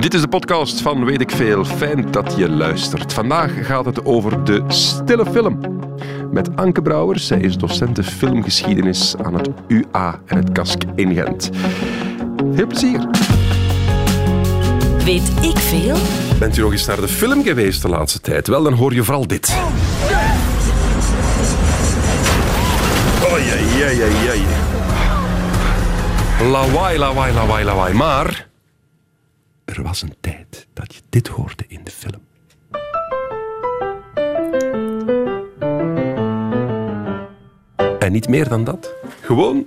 [0.00, 1.64] Dit is de podcast van Weet ik Veel.
[1.64, 3.12] Fijn dat je luistert.
[3.12, 5.58] Vandaag gaat het over de stille film.
[6.32, 7.26] Met Anke Brouwers.
[7.26, 11.50] Zij is docenten filmgeschiedenis aan het UA en het KASK in Gent.
[12.54, 13.06] Heel plezier.
[15.04, 15.96] Weet ik veel?
[16.38, 18.46] Bent u nog eens naar de film geweest de laatste tijd?
[18.46, 19.56] Wel, dan hoor je vooral dit.
[23.32, 24.46] Oei, oei, oei, oei, oei.
[26.50, 27.94] Lawaai, lawaai, lawaai, lawaai.
[27.94, 28.47] Maar
[29.68, 32.20] er was een tijd dat je dit hoorde in de film.
[37.98, 38.94] En niet meer dan dat.
[39.20, 39.66] Gewoon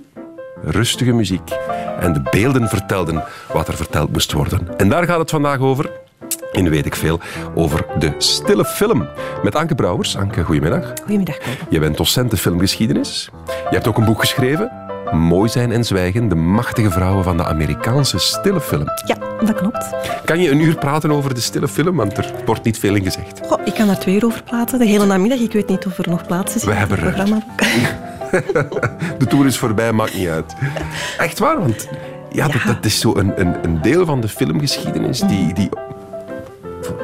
[0.62, 1.50] rustige muziek.
[2.00, 4.78] En de beelden vertelden wat er verteld moest worden.
[4.78, 5.90] En daar gaat het vandaag over.
[6.52, 7.20] In weet ik veel
[7.54, 9.08] over de stille film.
[9.42, 10.16] Met Anke Brouwers.
[10.16, 10.92] Anke, goedemiddag.
[11.00, 11.38] Goedemiddag.
[11.70, 13.30] Je bent docent filmgeschiedenis.
[13.46, 14.91] Je hebt ook een boek geschreven.
[15.12, 18.84] Mooi zijn en zwijgen, de machtige vrouwen van de Amerikaanse stille film.
[19.06, 19.16] Ja,
[19.46, 19.86] dat klopt.
[20.24, 21.96] Kan je een uur praten over de stille film?
[21.96, 23.40] Want er wordt niet veel in gezegd.
[23.46, 25.38] Goh, ik kan daar twee uur over praten, de hele namiddag.
[25.38, 27.42] Ik weet niet of er nog plaats is We in het hebben ruimte.
[27.56, 28.10] programma.
[29.18, 30.54] De tour is voorbij, maakt niet uit.
[31.18, 31.88] Echt waar, want
[32.30, 35.68] ja, Dat, dat is zo een, een, een deel van de filmgeschiedenis die, die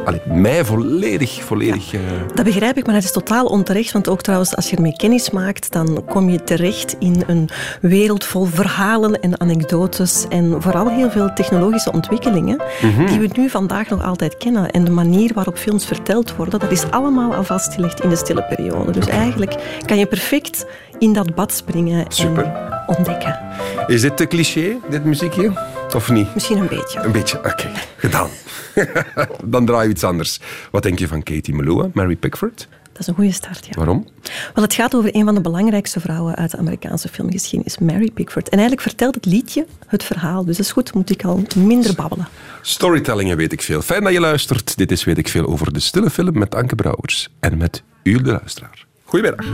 [0.05, 1.93] allee, mij volledig, volledig...
[1.95, 2.01] eh,
[2.35, 3.93] Dat begrijp ik, maar het is totaal onterecht.
[3.93, 7.49] Want ook trouwens, als je ermee kennis maakt, dan kom je terecht in een
[7.81, 10.27] wereld vol verhalen en anekdotes.
[10.29, 12.61] En vooral heel veel technologische ontwikkelingen
[13.07, 14.71] die we nu vandaag nog altijd kennen.
[14.71, 18.43] En de manier waarop films verteld worden, dat is allemaal al vastgelegd in de stille
[18.45, 18.91] periode.
[18.93, 20.67] Dus eigenlijk kan je perfect
[20.99, 22.45] in dat bad springen Super.
[22.45, 23.39] en ontdekken.
[23.87, 25.53] Is dit te cliché, dit muziekje?
[25.95, 26.35] Of niet?
[26.35, 27.01] Misschien een beetje.
[27.01, 28.29] Een beetje, oké, gedaan.
[29.45, 30.41] Dan draai je iets anders.
[30.71, 32.69] Wat denk je van Katie Melua, Mary Pickford?
[32.99, 33.73] Dat is een goede start, ja.
[33.75, 34.07] Waarom?
[34.55, 38.49] Wel, het gaat over een van de belangrijkste vrouwen uit de Amerikaanse filmgeschiedenis, Mary Pickford.
[38.49, 40.45] En eigenlijk vertelt het liedje het verhaal.
[40.45, 42.29] Dus dat is goed, moet ik al minder babbelen.
[42.63, 43.83] Storytellingen weet ik veel.
[43.83, 44.77] Fijn dat je luistert.
[44.77, 47.29] Dit is Weet ik veel over de stille film met Anke Brouwers.
[47.41, 48.87] En met u, de luisteraar.
[49.05, 49.47] Goedemiddag.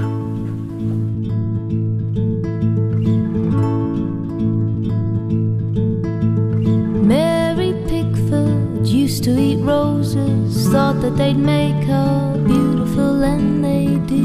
[9.05, 14.25] Used to eat roses, thought that they'd make her beautiful, and they did.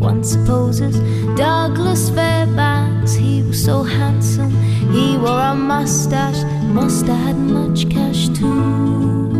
[0.00, 0.98] One supposes
[1.36, 4.50] Douglas Fairbanks, he was so handsome,
[4.90, 6.42] he wore a mustache,
[6.74, 9.30] must have had much cash too.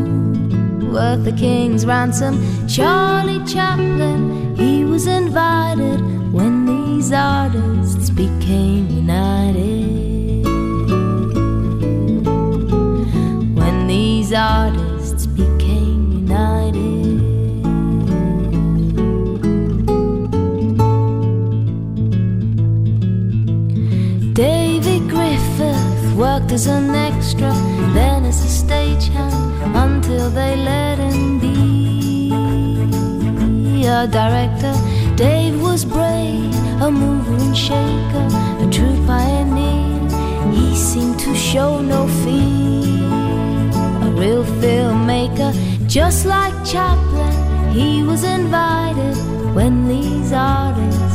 [0.93, 2.35] Worth the king's ransom,
[2.69, 6.01] Charlie Chaplin, he was invited
[6.33, 9.90] when these artists became united.
[14.31, 17.25] These artists became united.
[24.35, 27.53] David Griffith worked as an extra,
[27.93, 29.35] then as a stagehand
[29.75, 32.31] until they let him be
[33.85, 34.75] a director.
[35.17, 38.29] Dave was brave, a mover and shaker,
[38.65, 40.09] a true pioneer.
[40.53, 42.60] He seemed to show no fear
[45.91, 47.73] just like Chaplin.
[47.73, 49.17] He was invited
[49.57, 51.10] when these artists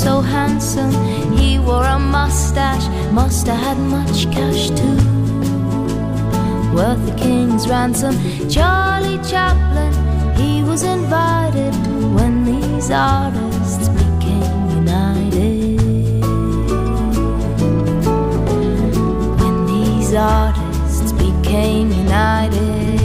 [0.00, 0.92] so handsome,
[1.36, 4.96] he wore a mustache, must have had much cash too.
[6.74, 8.14] Worth the king's ransom,
[8.48, 9.92] Charlie Chaplin,
[10.36, 11.74] he was invited
[12.14, 15.80] when these artists became united.
[19.40, 23.00] when these artists became united.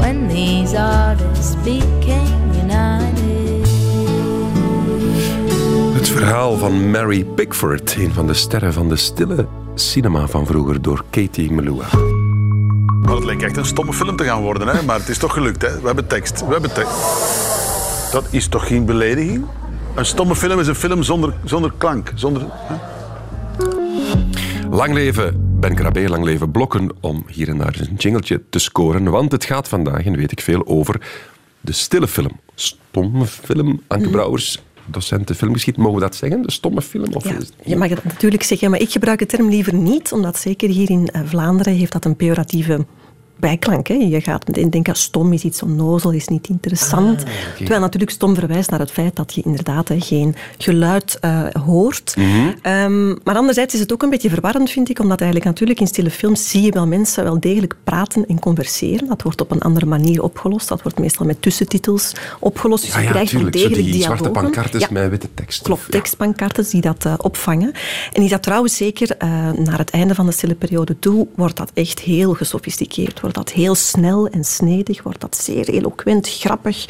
[0.00, 2.03] When these artists became
[6.24, 11.04] verhaal van Mary Pickford, een van de sterren van de stille cinema van vroeger, door
[11.10, 11.86] Katie Melua.
[13.02, 14.82] Maar het leek echt een stomme film te gaan worden, hè?
[14.82, 15.62] maar het is toch gelukt.
[15.62, 15.80] Hè?
[15.80, 16.46] We hebben tekst.
[16.46, 16.92] We hebben tekst.
[18.12, 19.44] Dat is toch geen belediging?
[19.94, 22.12] Een stomme film is een film zonder, zonder klank.
[22.14, 22.74] Zonder, hè?
[24.70, 29.04] Lang leven Ben Krabbe, lang leven Blokken, om hier en daar een jingletje te scoren.
[29.10, 31.00] Want het gaat vandaag, en weet ik veel, over
[31.60, 32.40] de stille film.
[32.54, 36.42] Stomme film, Anke Brouwers, docenten filmgeschied, mogen we dat zeggen?
[36.42, 37.12] De stomme film?
[37.12, 40.38] Of Ja, je mag het natuurlijk zeggen, maar ik gebruik de term liever niet, omdat
[40.38, 42.86] zeker hier in eh, Vlaanderen heeft dat een pejoratieve
[43.48, 43.86] bijklank.
[43.86, 43.94] Hè.
[43.94, 47.24] Je gaat meteen denken, ah, stom is iets onnozel, is niet interessant.
[47.24, 51.44] Ah, Terwijl natuurlijk stom verwijst naar het feit dat je inderdaad hè, geen geluid eh,
[51.66, 52.16] hoort.
[52.16, 52.26] Mhm.
[52.62, 55.86] Ehm, maar anderzijds is het ook een beetje verwarrend, vind ik, omdat eigenlijk natuurlijk in
[55.86, 59.08] stille films zie je wel mensen wel degelijk praten en converseren.
[59.08, 60.68] Dat wordt op een andere manier opgelost.
[60.68, 62.84] Dat wordt meestal met tussentitels opgelost.
[62.84, 63.68] Dus Ja, je krijgt wel tuurlijk.
[63.68, 64.42] Degelijk die zwarte dialogen.
[64.42, 64.88] pancartes Ja.
[64.90, 65.62] met witte tekst.
[65.62, 67.72] Klopt, tekstpancartes die dat eh, opvangen.
[68.12, 71.56] En is dat trouwens zeker eh, naar het einde van de stille periode toe, wordt
[71.56, 73.20] dat echt heel gesofisticeerd.
[73.20, 76.86] Wordt dat heel snel en snedig, wordt dat zeer eloquent, grappig.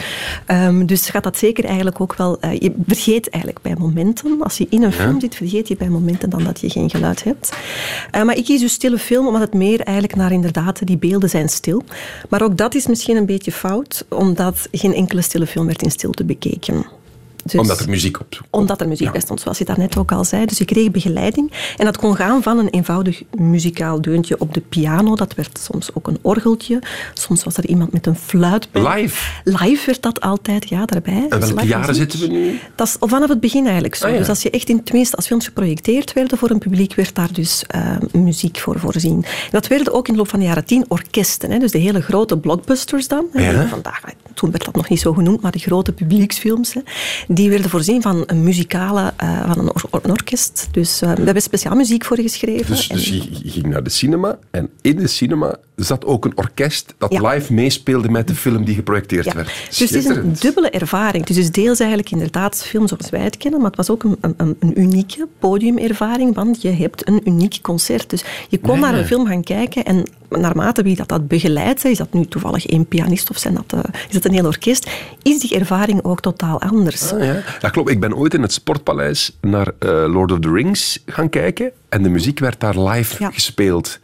[0.46, 2.40] Ehm, dus gaat dat zeker eigenlijk ook wel...
[2.40, 5.88] eh, je vergeet eigenlijk bij momenten, als je in een film zit, vergeet je bij
[5.88, 7.56] momenten dan dat je geen geluid hebt.
[8.10, 11.30] Eh, maar ik kies dus stille film, omdat het meer eigenlijk naar inderdaad, die beelden
[11.30, 11.82] zijn stil.
[12.28, 15.90] Maar ook dat is misschien een beetje fout, omdat geen enkele stille film werd in
[15.90, 16.84] stilte bekeken.
[17.44, 18.42] Dus- Omdat er muziek op komt.
[18.50, 20.44] omdat er muziek bij stond, zoals je daarnet ook al zei.
[20.46, 21.52] Dus je kreeg begeleiding.
[21.76, 25.14] En dat kon gaan van een eenvoudig muzikaal deuntje op de piano.
[25.16, 26.78] Dat werd soms ook een orgeltje.
[27.14, 28.82] Soms was er iemand met een fluit bij.
[28.94, 29.30] Live?
[29.44, 31.26] Live werd dat altijd, ja, daarbij.
[31.28, 32.58] En welke jaren zitten we nu?
[32.74, 34.06] Dat is vanaf het begin eigenlijk zo.
[34.06, 34.18] Ah, ja.
[34.18, 37.32] Dus als je echt in, tenminste als films geprojecteerd werden voor een publiek, werd daar
[37.32, 39.24] dus eh, muziek voor voorzien.
[39.50, 41.50] Dat werden ook in de loop van de jaren tien orkesten.
[41.50, 43.24] Hè, dus de hele grote blockbusters dan.
[43.32, 43.68] hè, Ja.
[43.68, 44.00] Vandaag,
[44.34, 46.74] toen werd dat nog niet zo genoemd, maar de grote publieksfilms.
[46.74, 46.80] Hè,
[47.34, 50.68] die werden voorzien van een muzikale, eh, van een, or- een orkest.
[50.70, 52.66] Dus eh, daar werd speciaal muziek voor geschreven.
[52.66, 56.32] Dus, En- dus je, ging naar de cinema en in de cinema zat ook een
[56.36, 57.28] orkest dat Ja.
[57.28, 59.34] live meespeelde met de film die geprojecteerd Ja.
[59.34, 59.50] werd.
[59.68, 61.24] Dus het is een dubbele ervaring.
[61.26, 64.16] Dus, dus deels eigenlijk inderdaad film zoals wij het kennen, maar het was ook een,
[64.36, 68.10] een, een unieke podiumervaring, want je hebt een uniek concert.
[68.10, 71.98] Dus je kon naar een film gaan kijken en naarmate wie dat, dat begeleidt, is
[71.98, 74.90] dat nu toevallig één pianist of zijn dat, eh, is dat een heel orkest,
[75.22, 77.12] is die ervaring ook totaal anders.
[77.12, 77.23] Ah, ja.
[77.60, 77.90] Ja, klopt.
[77.90, 82.02] Ik ben ooit in het Sportpaleis naar eh, Lord of the Rings gaan kijken en
[82.02, 83.30] de muziek werd daar live Ja.
[83.30, 83.98] gespeeld.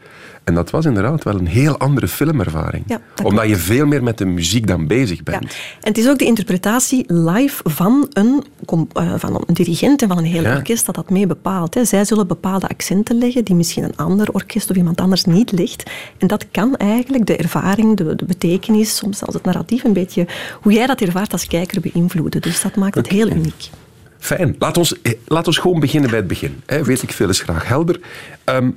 [0.45, 2.85] En dat was inderdaad wel een heel andere filmervaring.
[2.87, 5.23] Ja, Omdat je veel meer met de muziek dan bezig Ja.
[5.25, 5.43] bent.
[5.81, 8.45] En het is ook de interpretatie live van een,
[8.93, 10.57] eh, van een dirigent en van een heel Ja.
[10.57, 11.77] orkest dat dat mee bepaalt.
[11.83, 15.91] Zij zullen bepaalde accenten leggen die misschien een ander orkest of iemand anders niet legt.
[16.19, 20.27] En dat kan eigenlijk de ervaring, de, de betekenis, soms zelfs het narratief een beetje,
[20.63, 22.41] hoe jij dat ervaart als kijker beïnvloeden.
[22.41, 23.71] Dus dat maakt het heel uniek.
[24.21, 24.55] Fijn.
[24.59, 26.63] Laat ons, eh, laat ons gewoon beginnen bij het begin.
[26.67, 28.01] Weet ik veel is graag helder.
[28.45, 28.71] Ehm,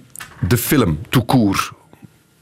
[0.47, 1.71] de film, tout court.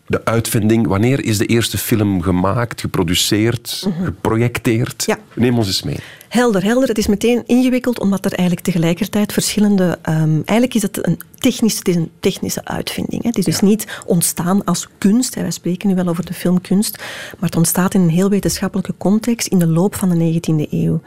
[0.08, 0.88] De uitvinding.
[0.88, 5.04] Wanneer is de eerste film gemaakt, geproduceerd, geprojecteerd?
[5.06, 5.18] Ja.
[5.34, 6.00] Neem ons eens mee.
[6.32, 6.88] Helder, helder.
[6.88, 10.00] Het is meteen ingewikkeld, omdat er eigenlijk tegelijkertijd verschillende...
[10.02, 13.22] ehm, eigenlijk is het een, technisch, het is een technische uitvinding.
[13.22, 13.28] Hè.
[13.28, 15.36] Het is dus niet ontstaan als kunst.
[15.36, 15.42] Hè.
[15.42, 16.98] Wij spreken nu wel over de filmkunst.
[17.40, 21.02] Maar het ontstaat in een heel wetenschappelijke context in de loop van de 19e eeuw.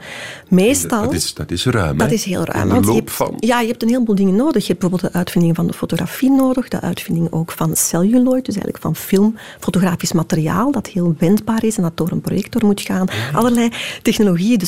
[0.49, 1.03] Meestal...
[1.03, 1.97] Dat is, dat is ruim.
[1.97, 2.71] Dat is heel ruim.
[2.71, 3.33] In de loop hebt, van...
[3.39, 4.61] Ja, je hebt een heleboel dingen nodig.
[4.61, 8.55] Je hebt bijvoorbeeld de uitvinding van de fotografie nodig, de uitvinding ook van celluloid, dus
[8.55, 12.81] eigenlijk van film, fotografisch materiaal, dat heel wendbaar is en dat door een projector moet
[12.81, 13.07] gaan.
[13.33, 13.69] Allerlei
[14.01, 14.65] technologieën, de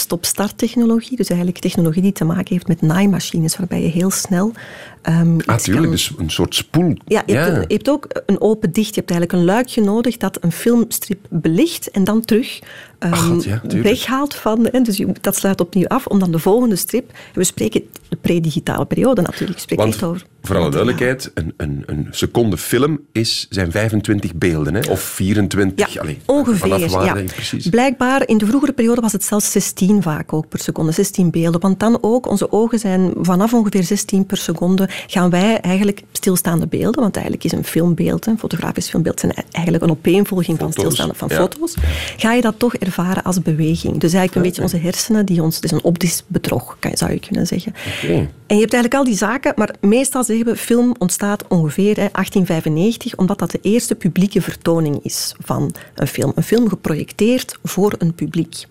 [0.47, 4.51] stop-start-technologie, dus eigenlijk technologie die te maken heeft met naaimachines, waarbij je heel snel
[5.07, 5.83] ehm Ah, tuurlijk.
[5.85, 6.93] kan- Dus een soort spoel.
[7.05, 8.95] ja, je, Hebt een, je hebt ook een open dicht.
[8.95, 12.59] Je hebt eigenlijk een luikje nodig dat een filmstrip belicht en dan terug
[12.99, 13.83] Ach, God, ja, tuurlijk.
[13.83, 14.67] weghaalt van.
[14.71, 17.11] Hè, dus je, dat sluit opnieuw af om dan de volgende strip.
[17.33, 19.51] We spreken de pre-digitale periode natuurlijk.
[19.51, 20.23] Ik spreek Want echt over.
[20.41, 24.73] voor alle duidelijkheid, een, een, een seconde film is, zijn 25 beelden.
[24.73, 24.89] Hè?
[24.89, 25.93] Of 24.
[25.93, 26.57] Ja, allee, ongeveer.
[26.69, 27.23] Vanaf waar ja.
[27.33, 27.67] precies.
[27.69, 31.61] Blijkbaar, in de vroegere periode was het zelfs 16 vaak ook per seconde, 16 beelden.
[31.61, 36.67] Want dan ook, onze ogen zijn vanaf ongeveer 16 per seconde, gaan wij eigenlijk stilstaande
[36.67, 41.13] beelden, want eigenlijk is een filmbeeld, een fotografisch filmbeeld, zijn eigenlijk een opeenvolging van stilstaande
[41.13, 41.35] van ja.
[41.35, 41.75] foto's,
[42.17, 43.99] ga je dat toch ervaren als beweging.
[43.99, 47.19] Dus eigenlijk een beetje onze hersenen, die ons, het is een optisch bedrog, zou je
[47.19, 47.73] kunnen zeggen.
[48.47, 52.09] En je hebt eigenlijk al die zaken, maar meestal zeggen we film ontstaat ongeveer hè,
[52.11, 56.31] 1895, omdat dat de eerste publieke vertoning is van een film.
[56.35, 58.65] Een film geprojecteerd voor een publiek.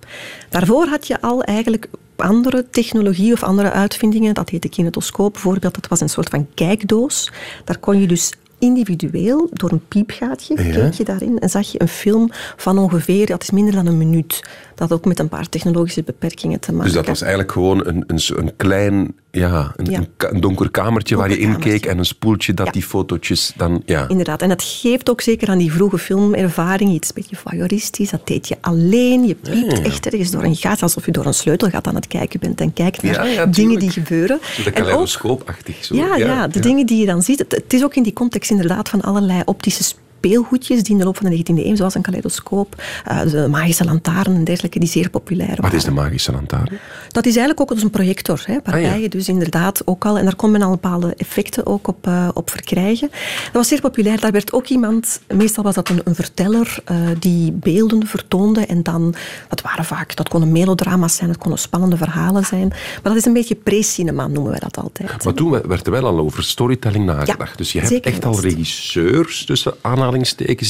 [0.48, 1.88] Daarvoor had je al eigenlijk
[2.20, 4.34] andere technologie of andere uitvindingen.
[4.34, 5.74] Dat heette kinetoscoop bijvoorbeeld.
[5.74, 7.32] Dat was een soort van kijkdoos.
[7.64, 11.88] Daar kon je dus individueel, door een piepgaatje, keek je daarin en zag je een
[11.88, 14.40] film van ongeveer, dat is minder dan een minuut.
[14.74, 16.86] Dat had ook met een paar technologische beperkingen te maken.
[16.86, 20.00] Dus dat was eigenlijk gewoon een, een, een klein, ja, een, Ja.
[20.16, 21.90] een donker kamertje waar je Donker in keek kamertje.
[21.90, 22.72] en een spoeltje dat Ja.
[22.72, 24.08] die fotootjes dan, ja.
[24.08, 28.10] Inderdaad, en dat geeft ook zeker aan die vroege filmervaring iets een beetje voyeuristisch.
[28.10, 31.34] Dat deed je alleen, je piept echt ergens door een gat, alsof je door een
[31.34, 34.38] sleutelgat aan het kijken bent en kijkt naar dingen die gebeuren.
[34.66, 35.84] Ook- kaleidoscoopachtig.
[35.84, 35.94] Zo.
[35.94, 37.38] Ja, ja, de dingen die je dan ziet.
[37.38, 39.82] Het, het is ook in die context inderdaad van allerlei optische
[40.26, 43.84] speelgoedjes die in de loop van de 19e eeuw, zoals een kaleidoscoop, eh, de magische
[43.84, 45.62] lantaarn en dergelijke, die zeer populair waren.
[45.62, 46.78] Wat is de magische lantaarn?
[47.10, 48.94] Dat is eigenlijk ook een projector, hè, waarbij Ah, ja.
[48.94, 52.28] je dus inderdaad ook al, en daar kon men al bepaalde effecten ook op, eh,
[52.34, 53.08] op verkrijgen.
[53.44, 54.20] Dat was zeer populair.
[54.20, 58.66] Daar werd ook iemand, meestal was dat een, een verteller, eh, die beelden vertoonde.
[58.66, 59.14] En dan,
[59.48, 62.68] dat waren vaak, dat konden melodrama's zijn, dat konden spannende verhalen zijn.
[62.68, 65.24] Maar dat is een beetje pre-cinema, noemen wij dat altijd.
[65.24, 67.50] Maar toen werd er wel al over storytelling nagedacht.
[67.50, 70.15] Ja, dus je hebt echt al regisseurs, tussen aanhalingstekens,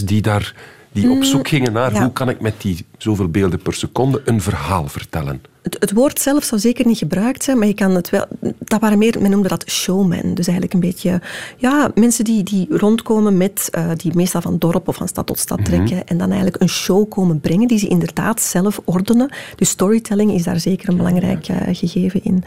[0.05, 0.55] die daar
[0.93, 2.03] die op zoek gingen naar Mm, ja.
[2.03, 5.43] hoe kan ik met die zoveel beelden per seconde een verhaal vertellen.
[5.67, 8.25] Het, het woord zelf zou zeker niet gebruikt zijn, maar je kan het wel.
[8.59, 10.35] Dat waren meer, men noemde dat showmen.
[10.35, 11.21] Dus eigenlijk een beetje,
[11.57, 15.39] ja, mensen die, die rondkomen met, eh, die meestal van dorp of van stad tot
[15.39, 19.29] stad trekken en dan eigenlijk een show komen brengen die ze inderdaad zelf ordenen.
[19.57, 22.45] Dus storytelling is daar zeker een belangrijk eh, gegeven in.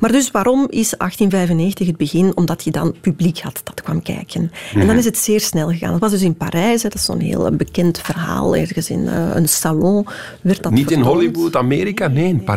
[0.00, 2.36] Maar dus waarom is 1895 het begin?
[2.36, 4.52] Omdat je dan publiek had dat kwam kijken.
[4.74, 5.90] En dan is het zeer snel gegaan.
[5.90, 8.56] Dat was dus in Parijs, hè, dat is zo'n heel bekend verhaal.
[8.56, 10.06] Ergens in eh, een salon
[10.40, 11.00] werd dat Niet in.
[11.00, 12.56] Hollywood, Amerika, nee, in Parijs.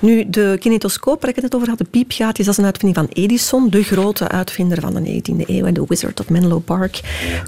[0.00, 2.98] Nu, de kinetoscoop waar ik het net over had, de piepgaatjes, dat is een uitvinding
[2.98, 7.00] van Edison, de grote uitvinder van de 19e eeuw, en de Wizard of Menlo Park.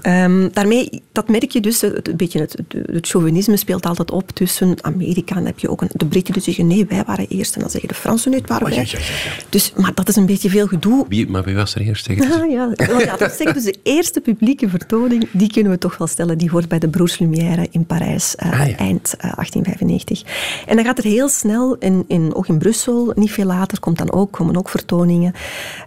[0.03, 2.57] Ehm, daarmee, dat merk je dus, het, een beetje het,
[2.93, 6.43] het chauvinisme speelt altijd op tussen Amerika, en heb je ook een, de Britten die
[6.43, 8.85] zeggen, nee, wij waren eerst, en dan zeggen de Fransen, het waren Oh, wij.
[8.91, 11.05] ja, ja, ja, Dus, maar dat is een beetje veel gedoe.
[11.09, 12.09] Wie, maar wie was er eerst?
[12.09, 12.17] Ah,
[12.51, 16.07] ja, ja, dat zeg ik dus de eerste publieke vertoning, die kunnen we toch wel
[16.07, 16.39] stellen.
[16.39, 20.23] Die hoort bij de Broers Lumière in Parijs eh, Ah, eind eh, 1895.
[20.67, 23.99] En dan gaat het heel snel, in, in, ook in Brussel, niet veel later, komt
[23.99, 25.35] dan ook, komen ook vertoningen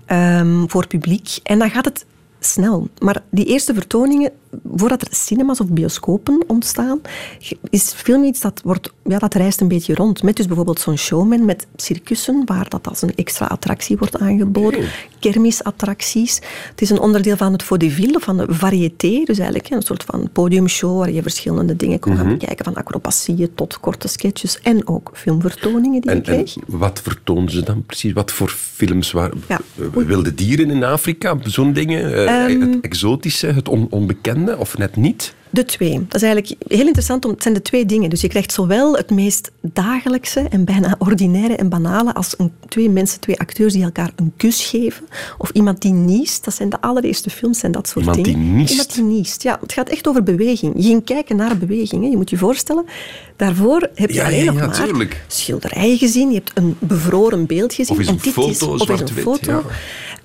[0.05, 1.39] ehm, voor publiek.
[1.43, 2.05] En dan gaat het
[2.45, 2.87] snel.
[2.99, 4.31] Maar die eerste vertoningen,
[4.75, 6.99] voordat er cinemas of bioscopen ontstaan,
[7.69, 10.23] is film iets dat, wordt, ja, dat reist een beetje rond.
[10.23, 14.83] Met dus bijvoorbeeld zo'n showman met circussen, waar dat als een extra attractie wordt aangeboden.
[15.19, 16.35] Kermisattracties.
[16.69, 19.21] Het is een onderdeel van het vaudeville, van de variété.
[19.23, 22.21] Dus eigenlijk een soort van podiumshow waar je verschillende dingen kon Mhm.
[22.21, 22.65] gaan bekijken.
[22.65, 27.83] Van acrobacieën tot korte sketches en ook filmvertoningen die je En, wat vertoonden ze dan
[27.85, 28.13] precies?
[28.13, 29.59] Wat voor films waren Ja.
[29.79, 31.37] eh, wilde dieren in Afrika?
[31.43, 32.13] Zo'n dingen?
[32.13, 32.61] Eh, Ehm.
[32.61, 35.33] het exotische, het on- onbekende of net niet?
[35.49, 35.91] De twee.
[36.07, 37.25] Dat is eigenlijk heel interessant.
[37.25, 38.09] Om, het zijn de twee dingen.
[38.09, 42.89] Dus je krijgt zowel het meest dagelijkse en bijna ordinaire en banale als een, twee
[42.89, 45.05] mensen, twee acteurs die elkaar een kus geven.
[45.37, 46.45] Of iemand die niest.
[46.45, 48.55] Dat zijn de allereerste films en dat soort Iemand die dingen.
[48.55, 48.71] niest?
[48.71, 49.43] Iemand die niest.
[49.43, 50.73] Ja, het gaat echt over beweging.
[50.75, 52.03] Je ging kijken naar beweging.
[52.03, 52.09] Hè.
[52.09, 52.85] Je moet je voorstellen,
[53.35, 55.23] daarvoor heb je Ja, alleen ja, nog maar tuurlijk.
[55.27, 56.29] schilderijen gezien.
[56.29, 57.95] Je hebt een bevroren beeld gezien.
[57.95, 59.51] Of is en een dit foto, is, of is een foto.
[59.51, 59.61] ja.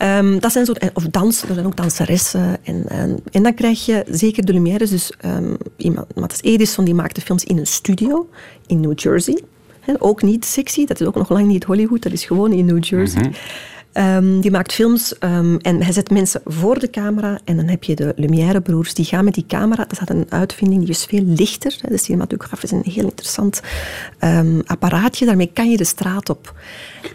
[0.00, 2.57] Ehm, dat zijn zo, of dansen, er zijn ook danseressen.
[2.62, 2.85] En,
[3.33, 4.90] en, dan krijg je zeker de Lumières.
[4.90, 8.28] Dus ehm, iemand, Edison die maakte films in een studio
[8.66, 9.42] in New Jersey.
[9.99, 12.85] Ook niet sexy, dat is ook nog lang niet Hollywood, dat is gewoon in New
[12.85, 13.21] Jersey.
[13.21, 13.33] Mhm.
[13.92, 17.38] Ehm, die maakt films ehm, en hij zet mensen voor de camera.
[17.44, 19.85] En dan heb je de Lumière-broers, die gaan met die camera.
[19.85, 21.78] Dat is een uitvinding, die is veel lichter.
[21.88, 23.61] De cinematograaf is een heel interessant
[24.18, 25.26] ehm, apparaatje.
[25.26, 26.54] Daarmee kan je de straat op.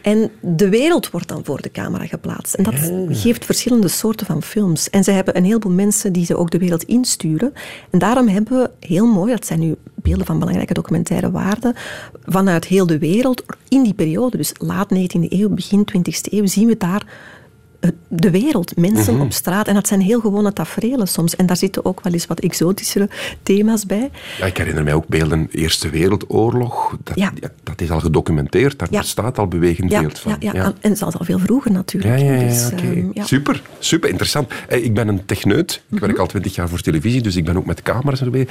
[0.01, 2.53] En de wereld wordt dan voor de camera geplaatst.
[2.53, 4.89] En dat geeft verschillende soorten van films.
[4.89, 7.53] En ze hebben een heleboel mensen die ze ook de wereld insturen.
[7.89, 11.75] En daarom hebben we heel mooi, dat zijn nu beelden van belangrijke documentaire waarde,
[12.25, 16.67] vanuit heel de wereld in die periode, dus laat 19e eeuw, begin 20e eeuw, zien
[16.67, 17.03] we daar
[17.79, 19.67] eh, de wereld, mensen op straat.
[19.67, 21.35] En dat zijn heel gewone tafereelen soms.
[21.35, 23.09] En daar zitten ook wel eens wat exotischere
[23.43, 24.11] thema's bij.
[24.39, 26.97] Ja, ik herinner mij ook beelden Eerste Wereldoorlog.
[27.03, 27.31] Dat, Ja.
[27.41, 28.79] ja, dat is al gedocumenteerd.
[28.79, 28.99] Daar Ja.
[28.99, 30.35] bestaat al bewegend beeld van.
[30.39, 32.19] ja, ja, en zelfs al veel vroeger natuurlijk.
[32.19, 33.23] ja, ja, Dus, ehm.
[33.23, 34.51] Super, super interessant.
[34.67, 35.81] Eh, Ik ben een techneut.
[35.89, 38.47] Ik werk al twintig jaar voor televisie, dus ik ben ook met camera's erbij.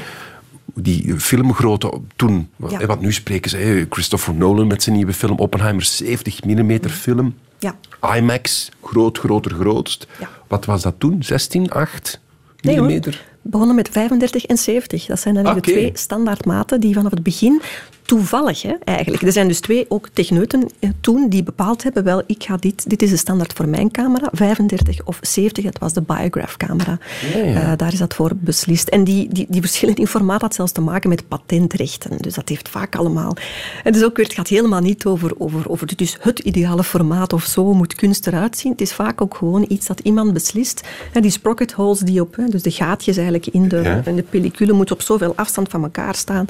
[0.75, 2.87] Die filmgrootte toen, Ja.
[2.87, 7.35] want nu spreken ze, Christopher Nolan met zijn nieuwe film Oppenheimer, 70 mm film.
[7.59, 7.77] Ja.
[8.17, 10.07] IMAX, groot, groter, grootst.
[10.21, 10.29] Ja.
[10.49, 11.23] Wat was dat toen?
[11.23, 12.21] 16, 8
[12.61, 13.21] Nee, hoor.
[13.43, 15.07] Begonnen met 35 en 70.
[15.07, 17.61] Dat zijn dan de twee standaardmaten die vanaf het begin
[18.05, 19.23] toevallig hè, eigenlijk.
[19.23, 22.91] Er zijn dus twee ook techneuten eh, toen die bepaald hebben, wel, ik ga dit,
[22.91, 26.99] dit is de standaard voor mijn camera, 35 of 70, dat was de Biograph camera.
[27.35, 28.89] Eh, daar is dat voor beslist.
[28.89, 32.19] En die, die, die verschillen in formaat had zelfs te maken met patentrechten.
[32.19, 33.37] Dus dat heeft vaak allemaal...
[33.85, 36.85] En dus ook weer, het gaat helemaal niet over, over, over dit is het ideale
[36.85, 38.73] formaat of zo moet kunst eruit zien.
[38.73, 40.81] Het is vaak ook gewoon iets dat iemand beslist.
[41.13, 44.23] En die sprocket holes die op, hè, dus de gaatjes eigenlijk in de, in de
[44.23, 46.45] pellicule, moeten op zoveel afstand van elkaar staan.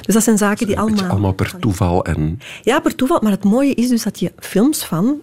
[0.00, 0.99] Dus dat zijn zaken die allemaal...
[1.08, 2.40] Allemaal per toeval en...
[2.62, 3.18] Ja, per toeval.
[3.22, 5.16] Maar het mooie is dus dat je films van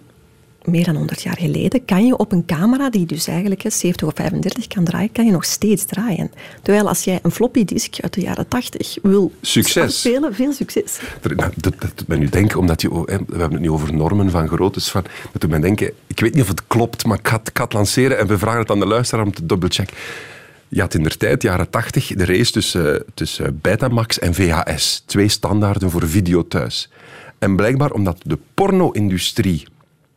[0.64, 4.12] meer dan 100 jaar geleden, kan je op een camera die dus eigenlijk 70 of
[4.14, 6.30] 35 kan draaien, kan je nog steeds draaien.
[6.62, 10.00] Terwijl als jij een floppy disk uit de jaren 80 wil Succes.
[10.00, 10.98] spelen, veel succes.
[11.36, 14.48] Nou, Dat, doet mij nu denken, omdat je, we hebben het nu over normen van
[14.48, 14.88] groottes.
[14.90, 17.48] Van, dat doet mij denken, ik weet niet of het klopt, maar ik ga, het-
[17.48, 19.96] ik ga het lanceren en we vragen het aan de luisteraar om te dubbelchecken.
[20.68, 25.02] Je had in de tijd, jaren 80, de race tussen, tussen Betamax en VHS.
[25.06, 26.90] Twee standaarden voor video thuis.
[27.38, 29.66] En blijkbaar omdat de porno-industrie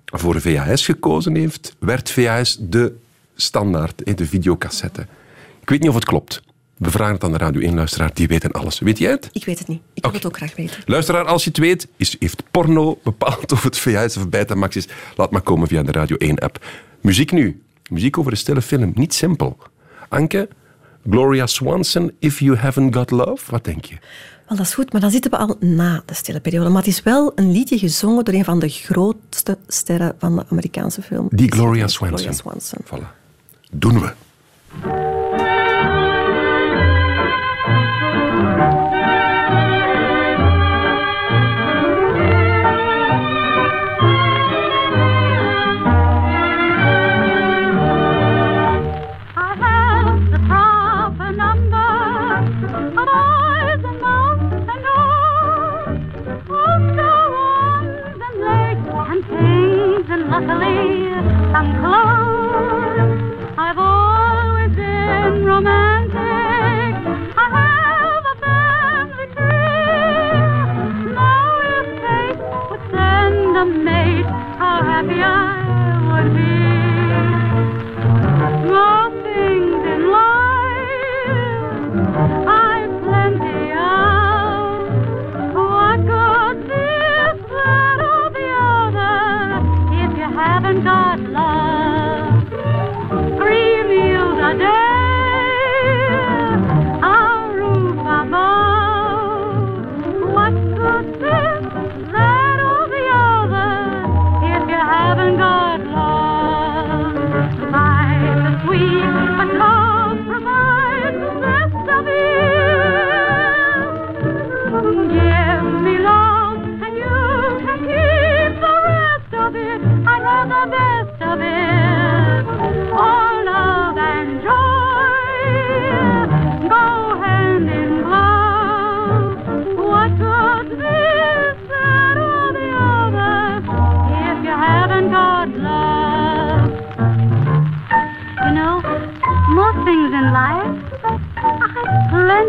[0.05, 2.93] voor VHS gekozen heeft, werd VHS de
[3.36, 5.08] standaard, eh, de videocassette.
[5.62, 6.41] Ik weet niet of het klopt.
[6.77, 8.79] We vragen het aan de Radio 1-luisteraar, die weten alles.
[8.79, 9.29] Weet jij het?
[9.31, 9.81] Ik weet het niet.
[9.93, 10.81] Ik wil het ook graag weten.
[10.86, 14.88] Luisteraar, als je het weet, is, heeft porno bepaald of het VHS of Betamax is?
[15.15, 16.65] Laat maar komen via de Radio 1-app.
[17.01, 17.62] Muziek nu.
[17.89, 18.91] Muziek over een stille film.
[18.96, 19.58] Niet simpel.
[20.11, 20.47] Anke,
[21.09, 23.51] Gloria Swanson, If You Haven't Got Love.
[23.51, 23.95] Wat denk je?
[24.47, 26.69] Wel, dat is goed, maar dan zitten we al na de stille periode.
[26.69, 30.43] Maar het is wel een liedje gezongen door een van de grootste sterren van de
[30.49, 31.27] Amerikaanse film.
[31.31, 32.17] Die Gloria Swanson.
[32.17, 32.79] Gloria Swanson.
[32.85, 33.07] Voilà.
[33.71, 35.10] Doen we.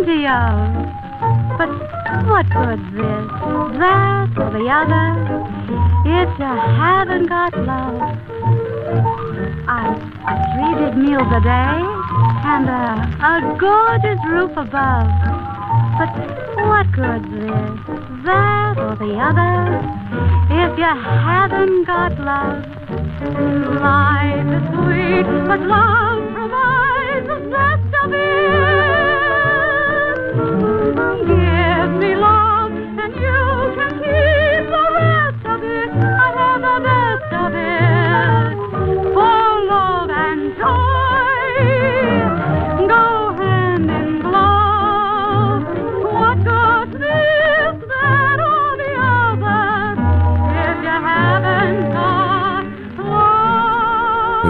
[0.04, 0.72] Plenty of.
[1.58, 1.70] But
[2.26, 3.26] what good's this,
[3.78, 5.06] that, or the other
[6.04, 8.00] if you haven't got love?
[9.68, 9.94] I,
[10.26, 11.78] I three big meals a day
[12.50, 15.08] and a, a gorgeous roof above.
[15.98, 16.10] But
[16.66, 19.78] what good's this, that, or the other
[20.50, 22.64] if you haven't got love?
[23.80, 26.11] Life is sweet, but love
[31.98, 32.41] me love,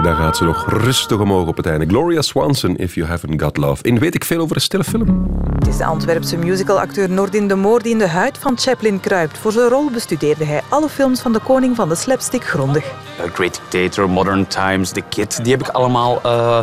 [0.02, 1.86] Daar gaat ze nog rustig omhoog op het einde.
[1.86, 3.82] Gloria Swanson, If You Haven't Got Love.
[3.82, 5.30] En weet ik veel over een stille film?
[5.58, 9.38] Het is de Antwerpse musicalacteur Nordin de Moor die in de huid van Chaplin kruipt.
[9.38, 12.84] Voor zijn rol bestudeerde hij alle films van de koning van de slapstick grondig.
[12.84, 15.44] Uh, Great Dictator, Modern Times, The Kid.
[15.44, 16.58] Die heb ik allemaal eh,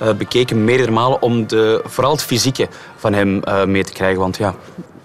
[0.00, 4.20] eh, bekeken meerdere malen om de, vooral het fysieke van hem eh, mee te krijgen.
[4.20, 4.54] Want ja,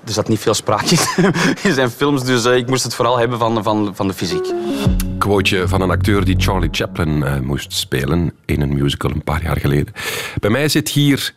[0.06, 1.34] er zat niet veel sprake in-
[1.70, 4.54] in zijn films, dus ik moest het vooral hebben van, van, van de fysiek.
[5.28, 9.44] Quoteje van een acteur die Charlie Chaplin eh, moest spelen in een musical een paar
[9.44, 9.94] jaar geleden.
[10.40, 11.34] Bij mij zit hier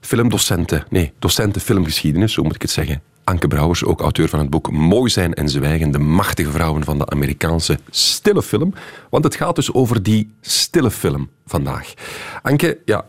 [0.00, 3.02] filmdocenten, nee, docenten filmgeschiedenis, zo moet ik het zeggen.
[3.24, 6.98] Anke Brouwers, ook auteur van het boek Mooi zijn en zwijgen, de machtige vrouwen van
[6.98, 8.74] de Amerikaanse stille film.
[9.08, 11.94] Want het gaat dus over die stille film vandaag.
[12.42, 13.04] Anke, ja,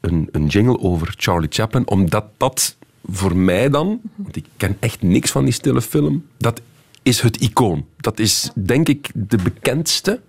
[0.00, 2.76] een, een jingle over Charlie Chaplin, omdat dat
[3.12, 6.60] voor mij dan, want ik ken echt niks van die stille film, dat
[7.02, 7.86] is het icoon.
[7.96, 10.20] Dat is denk ik de bekendste,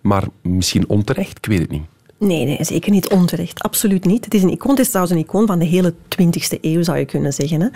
[0.00, 1.84] maar misschien onterecht, ik weet het niet.
[2.18, 3.62] Nee, nee, zeker niet onterecht.
[3.62, 4.24] Absoluut niet.
[4.24, 6.98] Het is een icoon, het is trouwens een icoon van de hele 20e eeuw, zou
[6.98, 7.60] je kunnen zeggen.
[7.60, 7.68] Hè.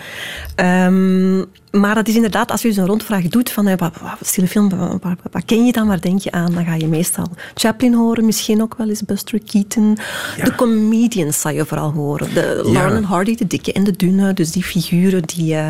[0.55, 4.19] Ehm, maar dat is inderdaad, als je dus een rondvraag doet van eh, wat, wat,
[4.21, 6.53] stille film, wat, wat, wat ken je dan, waar denk je aan?
[6.53, 9.99] Dan ga je meestal Chaplin horen, misschien ook wel eens Buster Keaton.
[10.45, 12.35] De comedians zal je vooral horen.
[12.35, 12.73] De Ja.
[12.73, 15.23] Lauren en Hardy, de dikke en de dunne, dus die figuren.
[15.23, 15.69] Die, eh,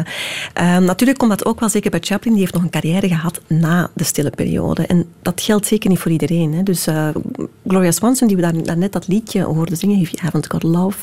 [0.53, 3.41] ehm, natuurlijk komt dat ook wel zeker bij Chaplin, die heeft nog een carrière gehad
[3.47, 4.87] na de stille periode.
[4.87, 6.53] En dat geldt zeker niet voor iedereen.
[6.53, 6.63] Hè.
[6.63, 7.09] Dus eh,
[7.67, 10.99] Gloria Swanson, die we daar, daarnet dat liedje hoorden zingen, If You Haven't Got Love,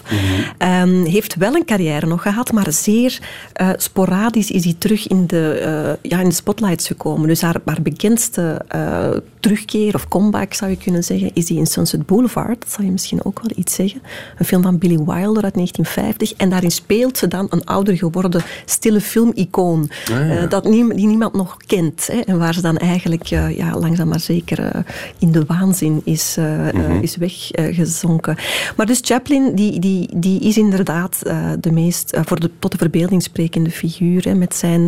[0.58, 3.20] ehm, heeft wel een carrière nog gehad, maar zeer
[3.54, 7.28] eh, sporadisch is hij terug in de, eh, ja, in de spotlights gekomen.
[7.28, 11.66] Dus haar, haar bekendste eh, terugkeer of comeback, zou je kunnen zeggen, is die in
[11.68, 12.60] Sunset Boulevard.
[12.62, 14.02] Dat zal je misschien ook wel iets zeggen.
[14.38, 16.34] Een film van Billy Wilder uit 1950.
[16.34, 19.90] En daarin speelt ze dan een ouder geworden stille filmicoon.
[20.12, 22.08] eh, dat die niemand nog kent.
[22.08, 24.86] Hè, en waar ze dan eigenlijk ja, langzaam maar zeker
[25.20, 28.36] in de waanzin is, eh, is weggezonken.
[28.76, 31.20] maar dus Chaplin, die, die, die is inderdaad
[31.60, 34.24] de meest voor de, tot de verbeelding sprekende figuur.
[34.24, 34.81] Hè, met zijn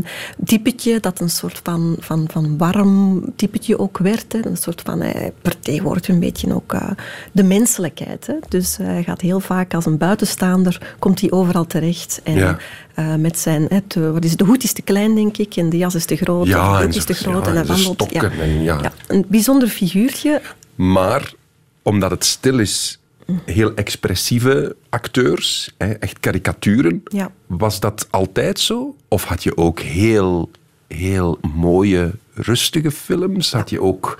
[0.45, 4.34] typetje, dat een soort van, van, van warm typetje ook werd.
[4.34, 6.89] Hè, een soort van, hij vertegenwoordigt een beetje ook eh,
[7.32, 8.27] de menselijkheid.
[8.27, 8.34] Hè.
[8.49, 12.21] Dus eh, hij gaat heel vaak als een buitenstaander, komt hij overal terecht.
[12.23, 12.58] En Ja.
[12.93, 15.77] eh, met zijn, wat is het, de hoed is te klein, denk ik, en de
[15.77, 17.93] jas is te groot, Ja, de broek is te groot, ja, en hij wandelt.
[18.01, 18.91] stokken en ja.
[19.08, 20.41] een bijzonder figuurtje.
[20.75, 21.34] Maar
[21.82, 22.99] omdat het stil is,
[23.45, 27.31] heel expressieve acteurs, echt karikaturen, Ja.
[27.47, 28.95] was dat altijd zo?
[29.07, 30.49] Of had je ook heel,
[30.88, 33.51] heel mooie, rustige films?
[33.51, 34.19] Had je ook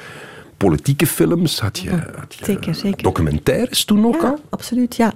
[0.68, 1.60] politieke films?
[1.60, 3.04] Had je, had je zeker, zeker.
[3.04, 4.40] documentaires toen ook Ja, al?
[4.50, 5.14] absoluut, ja.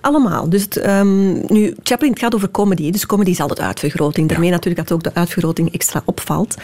[0.00, 0.48] Allemaal.
[0.48, 4.28] Dus het, ehm, nu, Chaplin, het gaat over comedy, dus comedy is altijd uitvergroting.
[4.28, 6.54] Daarmee natuurlijk dat ook de uitvergroting extra opvalt.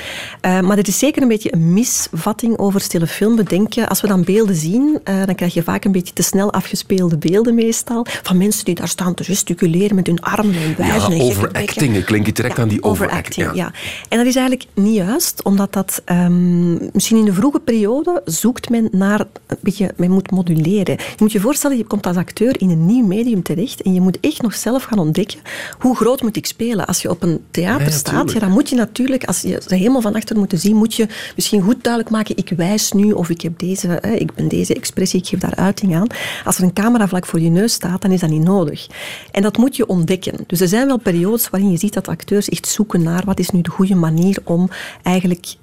[0.40, 3.37] Eh, maar het is zeker een beetje een misvatting over stille film.
[3.37, 6.22] We denken, als we dan beelden zien, eh, dan krijg je vaak een beetje te
[6.22, 10.75] snel afgespeelde beelden meestal, van mensen die daar staan te gesticuleren met hun armen en
[10.77, 11.11] wijzen.
[11.11, 11.96] Ja, en overacting.
[11.96, 13.55] Ik klink direct Ja, aan die overacting.
[13.55, 13.72] ja.
[14.09, 18.71] En dat is eigenlijk niet juist, omdat dat ehm, misschien in de vroege periode zoekt
[18.71, 20.97] men naar een beetje, men moet moduleren.
[20.97, 24.01] Je moet je voorstellen, je komt als acteur in een nieuw medium terecht en je
[24.01, 25.39] moet echt nog zelf gaan ontdekken
[25.79, 26.87] hoe groot moet ik spelen.
[26.87, 29.75] Als je op een theater Ja, staat, ja, dan moet je natuurlijk, als je ze
[29.75, 33.31] helemaal van achter moet zien, moet je misschien goed duidelijk maken, ik wijs nu of
[33.31, 36.07] ik heb deze, hè, ik ben deze expressie, ik geef daar uiting aan.
[36.45, 38.87] Als er een camera vlak voor je neus staat, dan is dat niet nodig.
[39.31, 40.45] En dat moet je ontdekken.
[40.47, 43.51] Dus er zijn wel periodes waarin je ziet dat acteurs echt zoeken naar wat is
[43.51, 44.71] nu de goede manier om
[45.03, 45.55] eigenlijk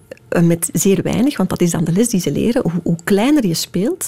[0.41, 3.47] met zeer weinig, want dat is dan de les die ze leren, hoe, hoe kleiner
[3.47, 4.07] je speelt,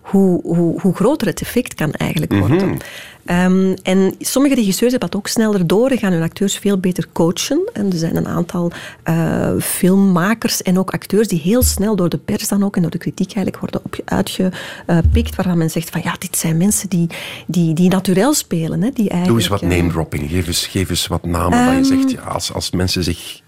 [0.00, 2.76] hoe, hoe, hoe groter het effect kan eigenlijk worden.
[3.24, 7.06] Ehm, en sommige regisseurs hebben dat ook sneller door en gaan hun acteurs veel beter
[7.12, 7.70] coachen.
[7.72, 12.18] En er zijn een aantal eh, filmmakers en ook acteurs die heel snel door de
[12.18, 16.00] pers dan ook en door de kritiek eigenlijk worden op, uitgepikt, waarvan men zegt van
[16.04, 17.06] ja, dit zijn mensen die,
[17.46, 18.82] die, die naturel spelen.
[18.82, 20.30] Hè, die eigenlijk, Doe eens wat eh, name dropping.
[20.30, 22.00] Geef eens, geef eens wat namen waar je Ehm.
[22.00, 23.40] zegt, ja, als, als mensen zich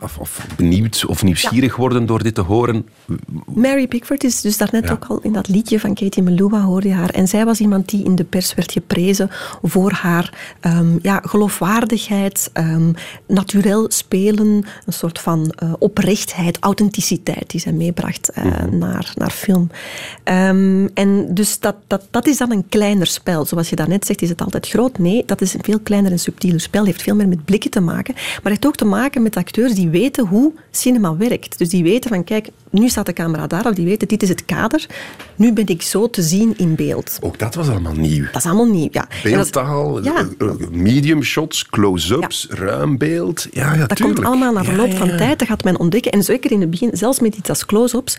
[0.00, 2.88] of, of benieuwd of nieuwsgierig worden door dit te horen.
[3.54, 4.92] Mary Pickford is dus daarnet Ja.
[4.92, 7.10] ook al in dat liedje van Katie Melua hoorde je haar.
[7.10, 9.30] En zij was iemand die in de pers werd geprezen
[9.62, 12.90] voor haar ehm, ja, geloofwaardigheid, ehm
[13.26, 14.46] naturel spelen,
[14.86, 19.70] een soort van eh, oprechtheid, authenticiteit die zij meebracht eh, naar, naar film.
[20.24, 23.44] Ehm, en dus dat, dat, dat is dan een kleiner spel.
[23.44, 24.98] Zoals je daarnet zegt, is het altijd groot.
[24.98, 26.84] Nee, dat is een veel kleiner en subtieler spel.
[26.84, 28.14] heeft veel meer met blikken te maken.
[28.14, 31.58] Maar heeft ook te maken met acteurs die weten hoe cinema werkt.
[31.58, 34.28] Dus die weten van, kijk, nu staat de camera daar, of die weten, dit is
[34.28, 34.86] het kader.
[35.36, 37.18] Nu ben ik zo te zien in beeld.
[37.20, 38.24] Ook dat was allemaal nieuw.
[38.24, 39.06] Dat is allemaal nieuw, ja.
[39.22, 40.14] Beeldtaal, Ja.
[40.38, 43.46] eh, eh, medium shots, close-ups, ruim beeld.
[43.50, 44.16] Ja, ja, Dat tuurlijk.
[44.18, 45.38] komt allemaal na verloop van tijd.
[45.38, 46.12] Dat gaat men ontdekken.
[46.12, 48.18] En zeker in het begin, zelfs met iets als close-ups,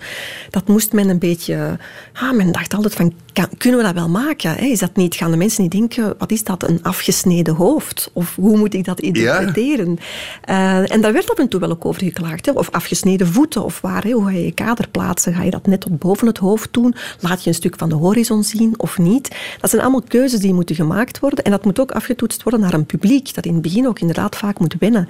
[0.49, 1.77] dat moest men een beetje...
[2.13, 4.52] Ah, men dacht altijd van, kan- kunnen we dat wel maken?
[4.52, 4.65] Hè?
[4.65, 8.10] Is dat niet, gaan de mensen niet denken, wat is dat, een afgesneden hoofd?
[8.13, 10.00] Of hoe moet ik dat interpreteren?
[10.41, 12.45] Eh, en daar werd af en toe wel ook over geklaagd.
[12.45, 12.52] Hè?
[12.52, 14.12] Of afgesneden voeten, of waar, hè?
[14.12, 15.34] hoe ga je je kader plaatsen?
[15.34, 16.95] Ga je dat net tot boven het hoofd doen?
[17.19, 19.36] Laat je een stuk van de horizon zien of niet?
[19.60, 21.43] Dat zijn allemaal keuzes die moeten gemaakt worden.
[21.43, 24.36] En dat moet ook afgetoetst worden naar een publiek, dat in het begin ook inderdaad
[24.36, 25.08] vaak moet wennen.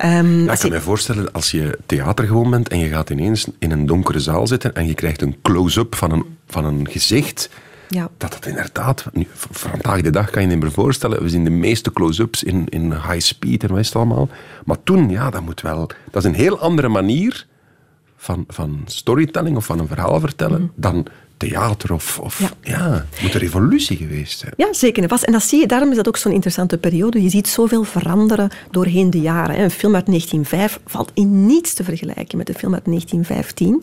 [0.00, 3.10] Ehm, Ja, ik kan je- me voorstellen, als je theater gewoon bent en je gaat
[3.10, 6.88] ineens in een donkere zaal zitten en je krijgt een close-up van een, van een
[6.90, 7.50] gezicht,
[7.88, 8.08] Ja.
[8.16, 9.04] Dat dat inderdaad...
[9.12, 11.22] Nu, vandaag de dag kan je je niet meer voorstellen.
[11.22, 14.28] We zien de meeste close-ups in, in high speed en wat is het allemaal.
[14.64, 15.90] Maar toen, ja, dat moet wel...
[16.10, 17.46] Dat is een heel andere manier
[18.16, 21.06] van, van storytelling of van een verhaal vertellen dan
[21.40, 22.18] theater of...
[22.18, 22.50] of Ja.
[22.62, 23.06] ja.
[23.10, 24.52] het moet een revolutie geweest zijn.
[24.56, 25.22] Ja, zeker en vast.
[25.22, 27.22] En dat zie je, daarom is dat ook zo'n interessante periode.
[27.22, 29.60] Je ziet zoveel veranderen doorheen de jaren.
[29.60, 33.82] Een film uit 1905 valt in niets te vergelijken met een film uit 1915.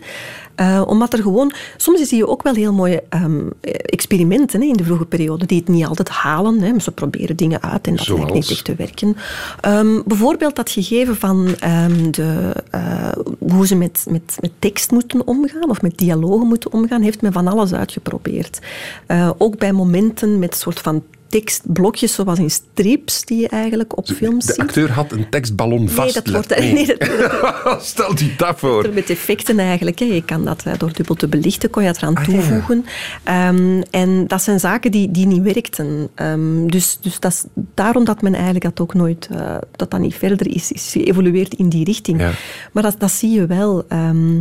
[0.56, 1.54] Eh, omdat er gewoon...
[1.78, 3.48] Soms zie je ook wel heel mooie ehm,
[3.82, 6.62] experimenten hè, in de vroege periode die het niet altijd halen.
[6.62, 6.80] Hè.
[6.80, 9.16] Ze proberen dingen uit en dat lijkt niet echt te werken.
[9.62, 15.28] Ehm, bijvoorbeeld dat gegeven van ehm, de, eh, hoe ze met, met, met tekst moeten
[15.28, 18.60] omgaan of met dialogen moeten omgaan, heeft men van alles uitgeprobeerd.
[19.08, 24.08] Eh, ook bij momenten met soort van tekstblokjes, zoals in strips, die je eigenlijk op
[24.08, 24.62] films De ziet.
[24.62, 26.14] acteur had een tekstballon vast.
[26.14, 26.60] Nee, dat wordt...
[26.74, 28.90] Nee, dat, Stel je dat voor.
[28.94, 30.00] met effecten eigenlijk.
[30.00, 30.06] Hè.
[30.06, 32.32] Je kan dat eh, door dubbel te belichten, kon je dat eraan Ah, ja.
[32.32, 32.86] toevoegen.
[33.24, 36.10] Ehm, en dat zijn zaken die, die niet werkten.
[36.16, 37.44] Ehm, dus dus dat is
[37.76, 41.54] daarom dat men eigenlijk dat ook nooit, eh, dat dat niet verder is, is geëvolueerd
[41.54, 42.20] in die richting.
[42.22, 42.32] Ja.
[42.72, 43.86] Maar dat, dat zie je wel.
[43.88, 44.40] Ehm,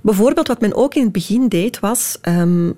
[0.00, 2.18] bijvoorbeeld wat men ook in het begin deed, was...
[2.20, 2.70] ehm,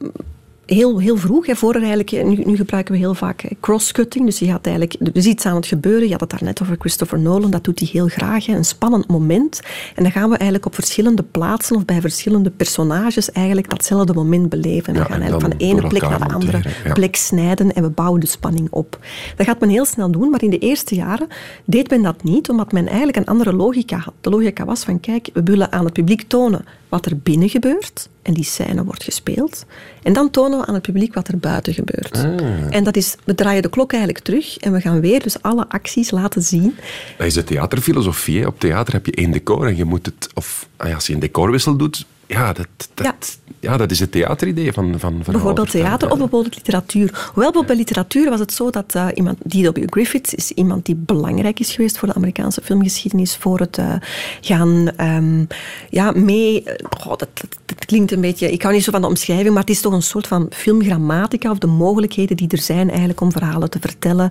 [0.66, 4.24] Heel, heel vroeg, hè, voor eigenlijk, nu, nu gebruiken we heel vaak hè, crosscutting.
[4.24, 6.04] Dus je gaat eigenlijk, is iets aan het gebeuren.
[6.04, 8.46] Je had het daarnet over Christopher Nolan, dat doet hij heel graag.
[8.46, 9.60] Hè, een spannend moment.
[9.94, 14.48] En dan gaan we eigenlijk op verschillende plaatsen of bij verschillende personages eigenlijk datzelfde moment
[14.48, 14.94] beleven.
[14.94, 16.92] We gaan en eigenlijk van de ene plek naar de andere monteren, ja.
[16.92, 18.98] plek snijden en we bouwen de spanning op.
[19.36, 21.28] Dat gaat men heel snel doen, maar in de eerste jaren
[21.64, 24.14] deed men dat niet, omdat men eigenlijk een andere logica had.
[24.20, 28.08] De logica was van, kijk, we willen aan het publiek tonen wat er binnen gebeurt,
[28.22, 29.64] en die scène wordt gespeeld.
[30.02, 32.16] En dan tonen we aan het publiek wat er buiten gebeurt.
[32.16, 32.74] Ah.
[32.74, 35.68] En dat is, we draaien de klok eigenlijk terug en we gaan weer dus alle
[35.68, 36.74] acties laten zien.
[37.18, 38.40] Dat is de theaterfilosofie.
[38.40, 38.46] hè.
[38.46, 40.28] Op theater heb je één decor en je moet het...
[40.34, 43.76] Of ah ja, als je een decorwissel doet, ja, dat, dat, ja.
[43.76, 47.30] dat is het theateridee van, van verhaal Bijvoorbeeld theater of bijvoorbeeld literatuur.
[47.34, 49.82] Hoewel bij literatuur was het zo dat eh, iemand, D.W.
[49.86, 53.94] Griffith is iemand die belangrijk is geweest voor de Amerikaanse filmgeschiedenis, voor het eh,
[54.40, 55.44] gaan ehm,
[55.90, 56.62] ja, mee...
[56.98, 58.52] goh, dat, dat, dat klinkt een beetje...
[58.52, 61.50] Ik hou niet zo van de omschrijving, maar het is toch een soort van filmgrammatica
[61.50, 64.30] of de mogelijkheden die er zijn eigenlijk om verhalen te vertellen.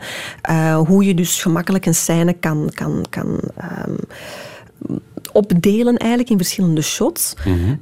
[0.86, 2.72] Hoe je dus gemakkelijk een scène kan...
[2.74, 3.94] kan, kan ehm,
[5.32, 7.34] opdelen eigenlijk in verschillende shots.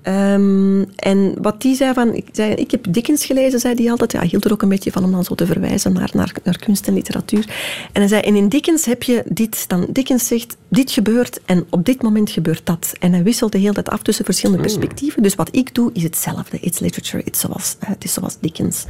[0.02, 2.14] Ehm, en wat die zei van...
[2.14, 4.12] Ik, zei, ik heb Dickens gelezen, zei hij altijd.
[4.12, 6.34] Ja, hij hield er ook een beetje van om dan zo te verwijzen naar, naar,
[6.44, 7.46] naar kunst en literatuur.
[7.92, 9.70] En hij zei, en in Dickens heb je dit.
[9.70, 12.94] Dan Dickens zegt, dit gebeurt en op dit moment gebeurt dat.
[13.00, 15.24] En hij wisselt de hele tijd af tussen verschillende perspectieven.
[15.24, 16.60] Dus wat ik doe, is hetzelfde.
[16.60, 18.86] It's literature, it's zoals, eh, het is zoals Dickens.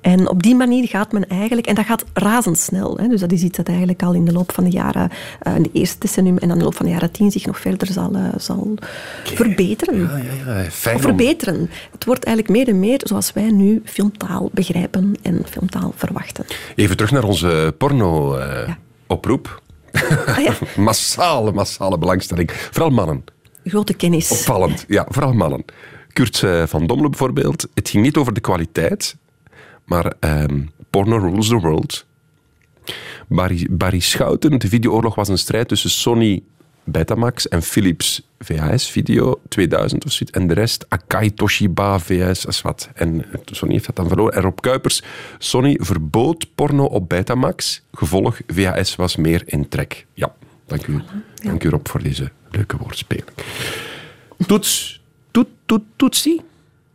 [0.00, 2.96] En op die manier gaat men eigenlijk, en dat gaat razendsnel.
[2.98, 5.10] Hè, dus dat is iets dat eigenlijk al in de loop van de jaren,
[5.40, 7.46] eh, in de eerste decennium en dan in de loop van de jaren tien zich
[7.46, 8.74] nog verder zal, eh, zal
[9.24, 10.00] verbeteren.
[10.00, 10.70] Ja, ja, ja.
[10.70, 11.70] Fijn Of om- verbeteren.
[11.92, 16.44] Het wordt eigenlijk meer en meer zoals wij nu filmtaal begrijpen en filmtaal verwachten.
[16.74, 19.62] Even terug naar onze porno-oproep.
[20.26, 22.50] Ah ja, massale, massale belangstelling.
[22.52, 23.24] Vooral mannen.
[23.64, 24.30] grote kennis.
[24.30, 24.84] Opvallend.
[24.88, 25.64] Ja, vooral mannen.
[26.12, 27.66] Kurt eh, van Dommelen bijvoorbeeld.
[27.74, 29.16] Het ging niet over de kwaliteit,
[29.90, 32.06] maar ehm, porno rules the world.
[33.28, 36.42] Barry, Barry Schouten, de videooorlog was een strijd tussen Sony
[36.84, 40.38] Betamax en Philips VHS Video 2000 of zoiets.
[40.38, 42.88] En de rest Akai Toshiba VHS, als wat.
[42.94, 44.32] En Sony heeft dat dan verloren.
[44.34, 45.02] En Rob Kuipers,
[45.38, 47.82] Sony verbood porno op Betamax.
[47.92, 50.06] Gevolg, VHS was meer in trek.
[50.14, 50.34] Ja,
[50.66, 51.00] dank u,
[51.42, 53.28] dank u Rob voor deze leuke woordspeling.
[54.46, 55.00] Toets,
[55.30, 56.40] toet, toet, toetsie,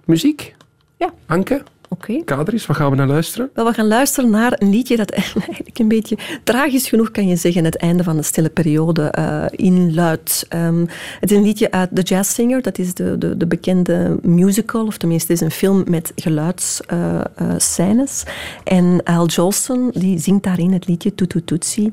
[0.06, 0.56] muziek.
[0.98, 2.24] Ja, Anke, oké.
[2.24, 3.50] Kadris, wat gaan we naar luisteren?
[3.54, 7.36] Wel, we gaan luisteren naar een liedje dat eigenlijk een beetje tragisch genoeg, kan je
[7.36, 10.46] zeggen, het einde van de stille periode eh, inluidt.
[10.50, 10.86] Ehm,
[11.20, 14.86] het is een liedje uit The Jazz Singer, dat is de, de, de bekende musical,
[14.86, 18.24] of tenminste het is een film met geluidsscènes.
[18.64, 21.92] en Al Jolson, die zingt daarin het liedje Tutu Tutsi.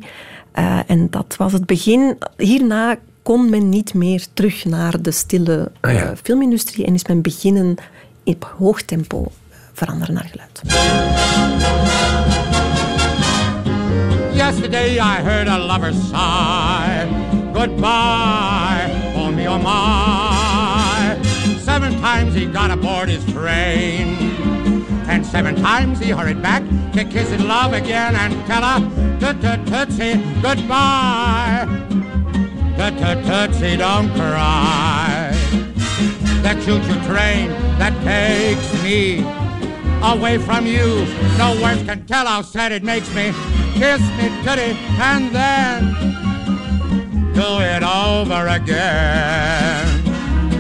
[0.53, 2.17] Eh, en dat was het begin.
[2.37, 6.11] Hierna kon men niet meer terug naar de stille Ah, ja.
[6.11, 7.75] eh, filmindustrie en is men beginnen
[8.25, 9.31] op hoog tempo eh,
[9.73, 10.63] veranderen naar geluid.
[14.35, 17.07] Yesterday I heard a lover sigh.
[17.53, 21.17] Goodbye, oh me, oh my.
[21.59, 24.17] Seven times he got aboard his train.
[25.09, 28.81] And seven times he hurried back to kiss his love again and tell her,
[29.21, 31.67] tut tut tootsie, goodbye.
[32.77, 35.33] Tut tut tootsie, don't cry.
[36.43, 39.23] That choo-choo train that takes me
[40.03, 41.07] away from you.
[41.39, 43.33] No words can tell how sad it makes me.
[43.75, 45.95] Kiss me, titty, and then
[47.35, 49.87] do it over again.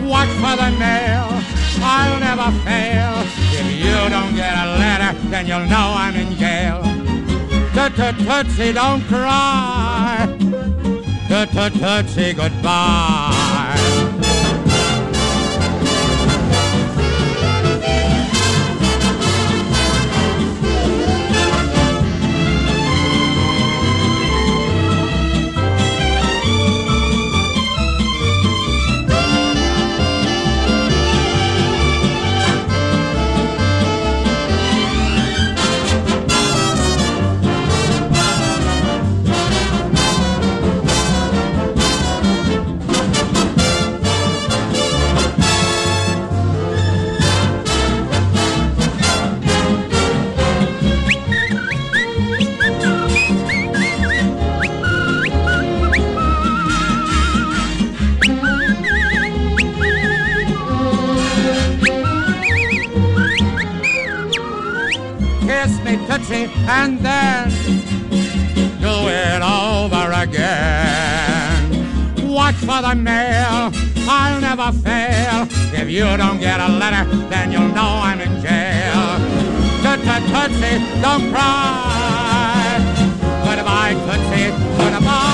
[0.06, 1.28] Watch for the mail,
[1.82, 3.12] I'll never fail
[3.54, 6.82] if you don't get a letter, then you'll know I'm in jail.
[7.74, 10.26] Tut tut tootsie, don't cry.
[11.28, 14.21] Tut tut tootsie, goodbye.
[66.06, 67.48] Tootsie, and then
[68.80, 71.62] do it over again.
[72.28, 73.70] Watch for the mail,
[74.08, 75.46] I'll never fail.
[75.72, 79.02] If you don't get a letter, then you'll know I'm in jail.
[79.82, 82.78] Tootsie, don't cry.
[83.44, 85.31] Goodbye, Tootsie, goodbye.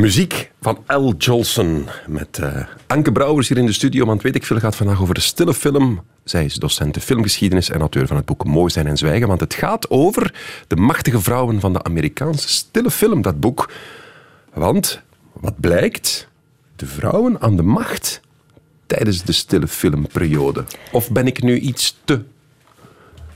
[0.00, 1.12] Muziek van L.
[1.18, 4.06] Jolson met eh, Anke Brouwers hier in de studio.
[4.06, 6.02] Want weet ik veel gaat vandaag over de stille film.
[6.24, 9.28] Zij is docent filmgeschiedenis en auteur van het boek Mooi zijn en zwijgen.
[9.28, 10.34] Want het gaat over
[10.66, 13.72] de machtige vrouwen van de Amerikaanse stille film, dat boek.
[14.54, 16.28] Want, wat blijkt?
[16.76, 18.20] De vrouwen aan de macht
[18.86, 20.64] tijdens de stille filmperiode.
[20.92, 22.22] Of ben ik nu iets te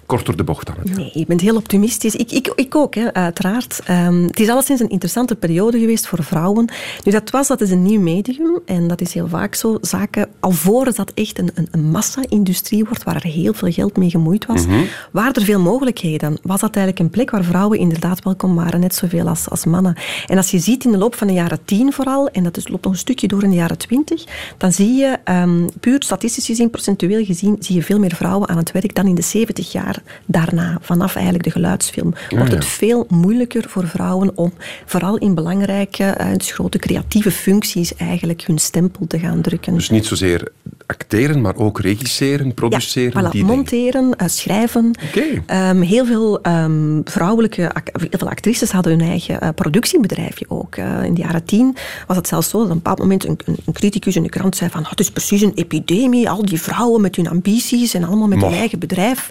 [0.07, 0.99] kort door de bocht aan het gaan?
[0.99, 2.15] Nee, je bent heel optimistisch.
[2.15, 3.81] Ik, ik, ik ook, hè, uiteraard.
[3.85, 6.73] Ehm, het is alleszins een interessante periode geweest voor vrouwen.
[7.05, 8.61] Nu, dat was, dat is een nieuw medium.
[8.67, 9.79] En dat is heel vaak zo.
[9.81, 14.11] Zaken, alvorens dat echt een, een, een massa-industrie wordt, waar er heel veel geld mee
[14.11, 14.65] gemoeid was,
[15.13, 16.39] waren er veel mogelijkheden.
[16.43, 19.97] Was dat eigenlijk een plek waar vrouwen inderdaad welkom waren, net zoveel als, als mannen.
[20.27, 22.69] En als je ziet in de loop van de jaren tien vooral, en dat is,
[22.69, 24.25] loopt nog een stukje door in de jaren twintig,
[24.57, 28.57] dan zie je, ehm, puur statistisch gezien, procentueel gezien, zie je veel meer vrouwen aan
[28.57, 29.94] het werk dan in de 70 jaar
[30.27, 30.79] daarna.
[30.81, 32.55] Vanaf eigenlijk de geluidsfilm wordt ja.
[32.55, 34.53] het veel moeilijker voor vrouwen om
[34.85, 39.75] vooral in belangrijke, eh, dus grote creatieve functies eigenlijk hun stempel te gaan drukken.
[39.75, 40.49] Dus niet zozeer
[40.87, 43.23] acteren, maar ook regisseren, produceren.
[43.23, 44.91] Ja, voilà, die monteren, eh, schrijven.
[45.09, 45.43] Oké.
[45.47, 50.77] Ehm, heel veel ehm, vrouwelijke heel veel actrices hadden hun eigen eh, productiebedrijfje ook.
[50.77, 53.39] Eh, in de jaren tien was het zelfs zo dat op een bepaald moment een,
[53.45, 56.45] een, een criticus in de krant zei van "Ah, het is precies een epidemie, al
[56.45, 59.31] die vrouwen met hun ambities en allemaal met hun eigen bedrijf.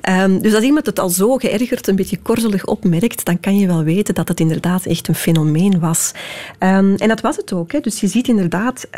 [0.00, 3.66] Ehm, dus als iemand het al zo geërgerd, een beetje korzelig opmerkt, dan kan je
[3.66, 6.12] wel weten dat het inderdaad echt een fenomeen was.
[6.58, 7.72] En dat was het ook.
[7.72, 7.80] Hè.
[7.80, 8.88] Dus je ziet inderdaad,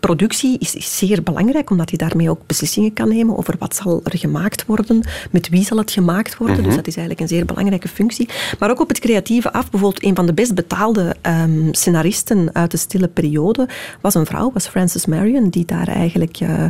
[0.00, 4.00] productie is, is zeer belangrijk, omdat je daarmee ook beslissingen kan nemen over wat zal
[4.04, 6.62] er gemaakt worden, met wie zal het gemaakt worden.
[6.64, 8.28] Dus dat is eigenlijk een zeer belangrijke functie.
[8.58, 9.70] Maar ook op het creatieve af.
[9.70, 13.68] Bijvoorbeeld een van de best betaalde ehm, scenaristen uit de stille periode
[14.00, 16.64] was een vrouw, was Frances Marion, die daar eigenlijk eh,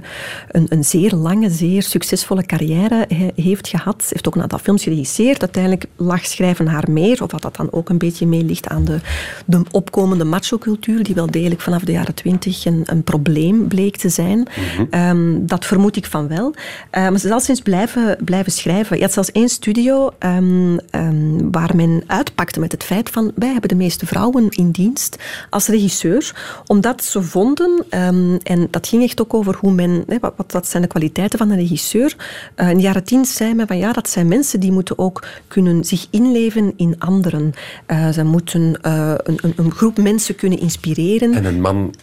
[0.49, 4.03] een, een zeer lange, zeer succesvolle carrière he- heeft gehad.
[4.03, 5.40] Ze heeft ook een aantal films geregisseerd.
[5.40, 8.85] Uiteindelijk lag schrijven haar meer, of wat dat dan ook een beetje mee ligt aan
[8.85, 8.99] de,
[9.46, 14.09] de opkomende macho-cultuur, die wel degelijk vanaf de jaren twintig een, een probleem bleek te
[14.09, 14.49] zijn.
[14.91, 16.55] Ehm, dat vermoed ik van wel.
[16.91, 18.97] Eh, maar ze is al sinds blijven, blijven schrijven.
[18.97, 23.53] Je had zelfs één studio ehm, ehm, waar men uitpakte met het feit van wij
[23.53, 25.17] hebben de meeste vrouwen in dienst
[25.51, 26.35] als regisseur,
[26.67, 30.17] omdat ze vonden, ehm, en dat ging echt ook over hoe men, hè,
[30.49, 32.17] wat, zijn de kwaliteiten van een regisseur.
[32.55, 35.27] Eh, in de jaren tien zei men van ja, dat zijn mensen die moeten ook
[35.49, 37.53] kunnen zich inleven in anderen.
[37.87, 41.33] Eh, ze moeten eh, een, een, een groep mensen kunnen inspireren.
[41.33, 41.95] En een man...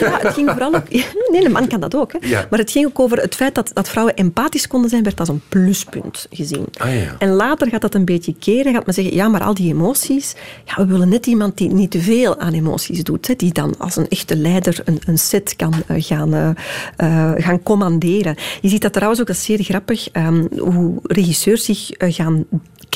[0.00, 0.88] Ja, het ging vooral ook...
[1.30, 2.12] Nee, een man kan dat ook.
[2.12, 2.18] Hè.
[2.28, 2.46] Ja.
[2.50, 5.28] Maar het ging ook over het feit dat, dat vrouwen empathisch konden zijn, werd als
[5.28, 6.66] een pluspunt gezien.
[6.76, 7.14] Ah, ja.
[7.18, 10.34] En later gaat dat een beetje keren, gaat men zeggen, ja, maar al die emoties,
[10.64, 13.74] ja, we willen net iemand die niet te veel aan emoties doet, hè, die dan
[13.78, 16.50] als een echte leider een, een set kan eh, gaan, eh,
[16.96, 18.36] eh, gaan commanderen.
[18.60, 22.44] Je ziet dat trouwens ook, dat is zeer grappig, ehm, hoe regisseurs zich gaan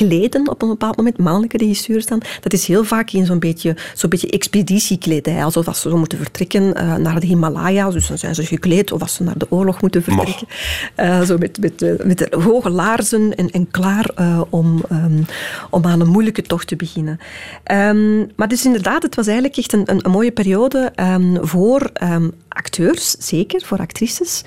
[0.05, 3.75] kleden op een bepaald moment, mannelijke regisseurs dan, dat is heel vaak in zo'n beetje,
[3.95, 8.17] zo'n beetje expeditiekledij, alsof als ze zo moeten vertrekken eh, naar de Himalaya's, dus dan
[8.17, 10.47] zijn ze gekleed, of als ze naar de oorlog moeten vertrekken,
[10.95, 14.09] eh, zo met, met, eh, met hoge laarzen en, en klaar
[14.49, 15.21] om, ehm,
[15.69, 17.19] om aan een moeilijke tocht te beginnen.
[17.63, 21.91] Ehm, maar dus inderdaad, het was eigenlijk echt een, een, een mooie periode ehm, voor
[22.53, 24.43] acteurs, zeker, voor actrices.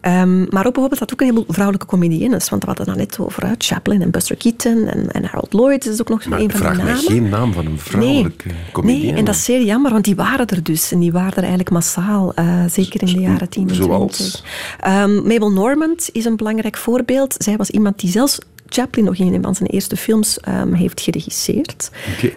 [0.00, 2.48] Ehm, maar ook bijvoorbeeld had ook een heleboel vrouwelijke comediennes.
[2.48, 5.86] Want we hadden het net over hè, Chaplin en Buster Keaton en, en Harold Lloyd
[5.86, 6.96] is ook nog Maar een van mij namen.
[6.96, 9.06] geen naam van een vrouwelijke comedienne.
[9.10, 10.92] Nee, en dat is zeer jammer, want die waren er dus.
[10.92, 14.12] En die waren er eigenlijk massaal, eh, zeker in de jaren 10 en Zoals?
[14.16, 14.44] 20.
[14.80, 17.34] Ehm, Mabel Normand is een belangrijk voorbeeld.
[17.38, 18.38] Zij was iemand die zelfs
[18.68, 21.90] Chaplin nog in een van zijn eerste films ehm, heeft geregisseerd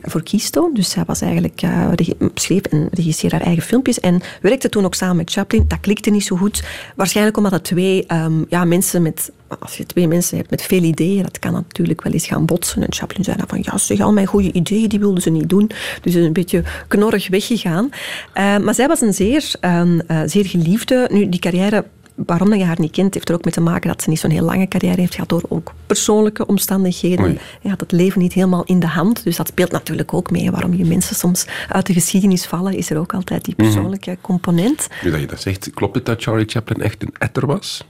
[0.03, 0.73] voor Keystone.
[0.73, 1.61] Dus zij was eigenlijk,
[1.95, 5.65] regi- schreef en regisseerde haar eigen filmpjes en werkte toen ook samen met Chaplin.
[5.67, 6.63] Dat klikte niet zo goed.
[6.95, 9.31] Waarschijnlijk omdat het twee ehm, ja, mensen met...
[9.59, 12.81] Als je twee mensen hebt met veel ideeën, dat kan natuurlijk wel eens gaan botsen.
[12.81, 15.49] En Chaplin zei dan van, ja, zeg, al mijn goede ideeën, die wilden ze niet
[15.49, 15.69] doen.
[16.01, 17.89] Dus is een beetje knorrig weggegaan.
[18.33, 21.07] Eh, maar zij was een zeer, ehm, eh, zeer geliefde.
[21.11, 23.89] Nu, die carrière waarom dat je haar niet kent, heeft er ook mee te maken
[23.89, 27.25] dat ze niet zo'n heel lange carrière heeft gehad door ook persoonlijke omstandigheden.
[27.25, 27.39] Oei.
[27.61, 30.51] Je had het leven niet helemaal in de hand, dus dat speelt natuurlijk ook mee.
[30.51, 34.87] Waarom je mensen soms uit de geschiedenis vallen, is er ook altijd die persoonlijke component.
[35.03, 37.83] Nu dat je dat zegt, klopt het dat Charlie Chaplin echt een etter was?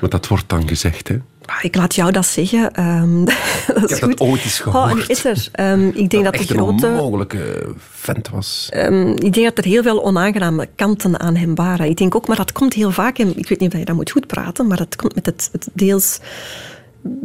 [0.00, 1.16] Want dat wordt dan gezegd, hè?
[1.46, 2.74] Ah, Ik laat jou dat zeggen.
[2.74, 4.20] ehm, dat is heb dat goed.
[4.20, 4.92] ooit eens Oh, gehoord.
[4.92, 5.48] een etter.
[5.52, 6.86] Ehm, ik denk dat de echt een grote...
[6.86, 8.68] onmogelijke vent was.
[8.72, 11.86] Ehm, ik denk dat er heel veel onaangename kanten aan hem waren.
[11.88, 13.96] Ik denk ook, maar dat komt heel vaak, en ik weet niet of je dat
[13.96, 16.18] moet goed praten, maar dat komt met het, het deels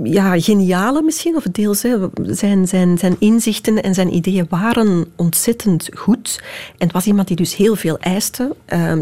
[0.03, 5.89] ja, geniale misschien, of deels hè, zijn, zijn, zijn inzichten en zijn ideeën waren ontzettend
[5.93, 6.41] goed.
[6.77, 8.55] En het was iemand die dus heel veel eiste,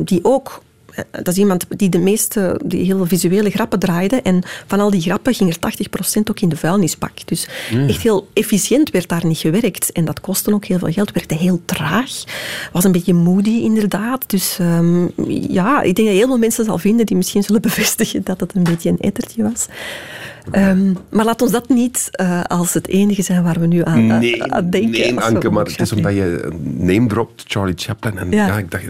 [0.03, 0.61] die ook
[1.11, 4.21] dat is iemand die de meeste, die heel visuele grappen draaide.
[4.21, 5.73] En van al die grappen ging er
[6.19, 7.27] 80% ook in de vuilnisbak.
[7.27, 7.47] Dus
[7.87, 9.91] echt heel efficiënt werd daar niet gewerkt.
[9.91, 11.11] En dat kostte ook heel veel geld.
[11.11, 12.11] Werkte heel traag.
[12.71, 14.29] Was een beetje moody inderdaad.
[14.29, 15.07] Dus ehm,
[15.49, 18.55] ja, ik denk dat heel veel mensen zal vinden die misschien zullen bevestigen dat het
[18.55, 19.67] een beetje een ettertje was.
[20.51, 24.11] Ehm, maar laat ons dat niet eh, als het enige zijn waar we nu aan,
[24.11, 24.91] aan denken.
[24.91, 28.17] nee Anke, maar het is omdat je name dropt, Charlie Chaplin.
[28.17, 28.57] En ja, Ja.
[28.57, 28.83] ik dacht,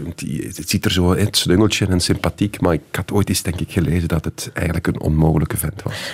[0.56, 3.60] het ziet er zo in, het slungeltje en sympathiek, maar ik had ooit eens, denk
[3.60, 6.12] ik, gelezen dat het eigenlijk een onmogelijke vent was.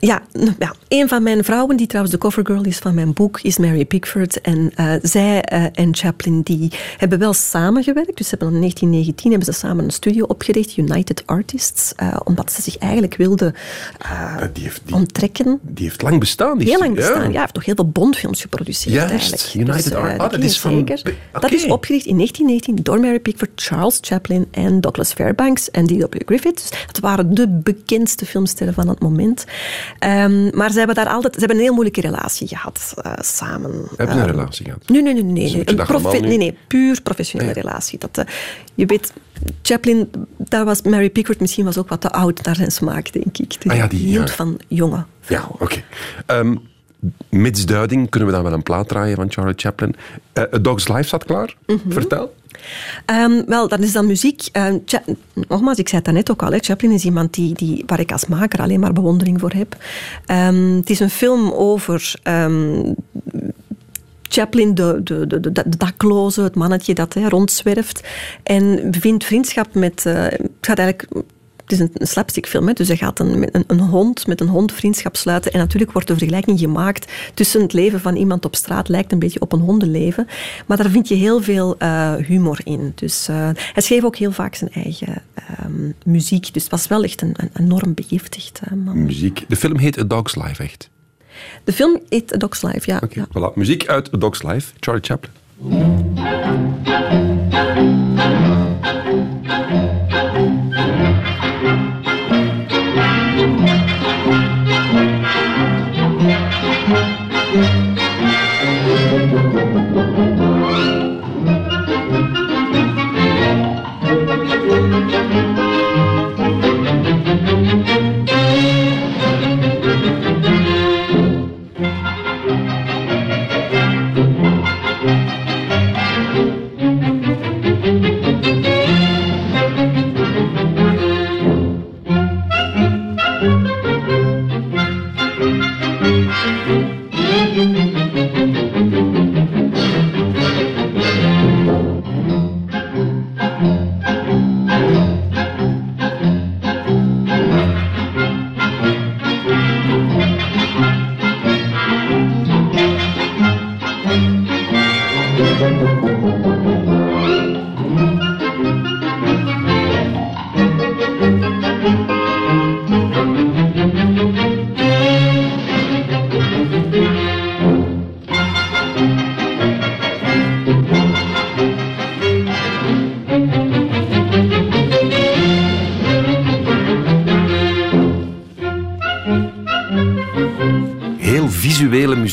[0.00, 0.22] Ja,
[0.58, 3.84] ja, een van mijn vrouwen, die trouwens de covergirl is van mijn boek, is Mary
[3.84, 4.40] Pickford.
[4.40, 8.16] En eh, zij eh, en Chaplin die hebben wel samengewerkt.
[8.16, 12.52] Dus ze hebben in 1919 hebben ze samen een studio opgericht, United Artists, eh, omdat
[12.52, 13.54] ze zich eigenlijk wilden
[13.98, 15.58] Eh, die, heeft, die, onttrekken.
[15.62, 16.58] die heeft lang bestaan.
[16.58, 17.22] Die Heel lang bestaan.
[17.24, 19.68] Ja, hij heeft toch heel veel Bondfilms geproduceerd Juist, eigenlijk.
[19.68, 21.02] United eh, Art- ah, dat is van- zeker.
[21.32, 26.04] Dat is opgericht in 1919 door Mary Pickford, Charles Chaplin en Douglas Fairbanks en D.W.
[26.26, 26.54] Griffith.
[26.70, 29.44] Dus dat waren de bekendste filmsterren van het moment.
[29.98, 33.70] Ehm, maar ze hebben daar altijd, ze hebben een heel moeilijke relatie gehad eh, samen.
[33.96, 34.88] Hebben ze een Ehm, relatie gehad?
[34.88, 35.22] Nee, nee, nee.
[35.22, 35.62] nee, Dus nee.
[35.64, 37.98] je Een profe- nee, nee, puur professionele relatie.
[37.98, 38.24] Dat, eh,
[38.74, 39.12] je weet,
[39.62, 43.38] Chaplin, daar was Mary Pickford misschien was ook wat te oud naar zijn smaak, denk
[43.38, 43.54] ik.
[43.66, 44.34] Ah ja, die- hield ja.
[44.34, 45.82] van jonge Ja, oké.
[46.26, 46.56] Ehm,
[47.28, 49.94] Mitsduiding kunnen we dan wel een plaat draaien van Charlie Chaplin.
[50.32, 51.56] Eh, A Dog's Life staat klaar.
[51.66, 51.78] Mhm.
[51.88, 52.34] Vertel.
[53.04, 54.42] Ehm, wel, dat is dan muziek.
[54.52, 54.78] Ehm,
[55.48, 56.52] nogmaals, ik zei het daarnet ook al.
[56.52, 56.58] Hè.
[56.58, 59.76] Chaplin is iemand die, die, waar ik als maker alleen maar bewondering voor heb.
[60.26, 62.14] Ehm, het is een film over
[64.28, 68.08] Chaplin, de, de, de, de, de dakloze, het mannetje dat hè, rondzwerft.
[68.42, 70.06] En vindt vriendschap met...
[70.06, 71.24] eh, het gaat eigenlijk...
[71.66, 74.48] Het is een, een slapstickfilm, hè, dus hij gaat een, een, een hond met een
[74.48, 75.52] hond vriendschap sluiten.
[75.52, 79.18] En natuurlijk wordt de vergelijking gemaakt tussen het leven van iemand op straat, lijkt een
[79.18, 80.26] beetje op een hondenleven.
[80.66, 82.92] Maar daar vind je heel veel eh, humor in.
[82.94, 86.52] Dus eh, hij schreef ook heel vaak zijn eigen ehm, muziek.
[86.54, 89.04] Dus het was wel echt een, enorm begiftigd eh, man.
[89.04, 89.44] Muziek.
[89.48, 90.90] De film heet A Dog's Life, echt.
[91.64, 93.00] De film heet A Dog's Life, ja.
[93.02, 93.26] Oké, ja.
[93.28, 93.54] voilà.
[93.54, 94.72] Muziek uit A Dog's Life.
[94.80, 95.30] Charlie Chaplin.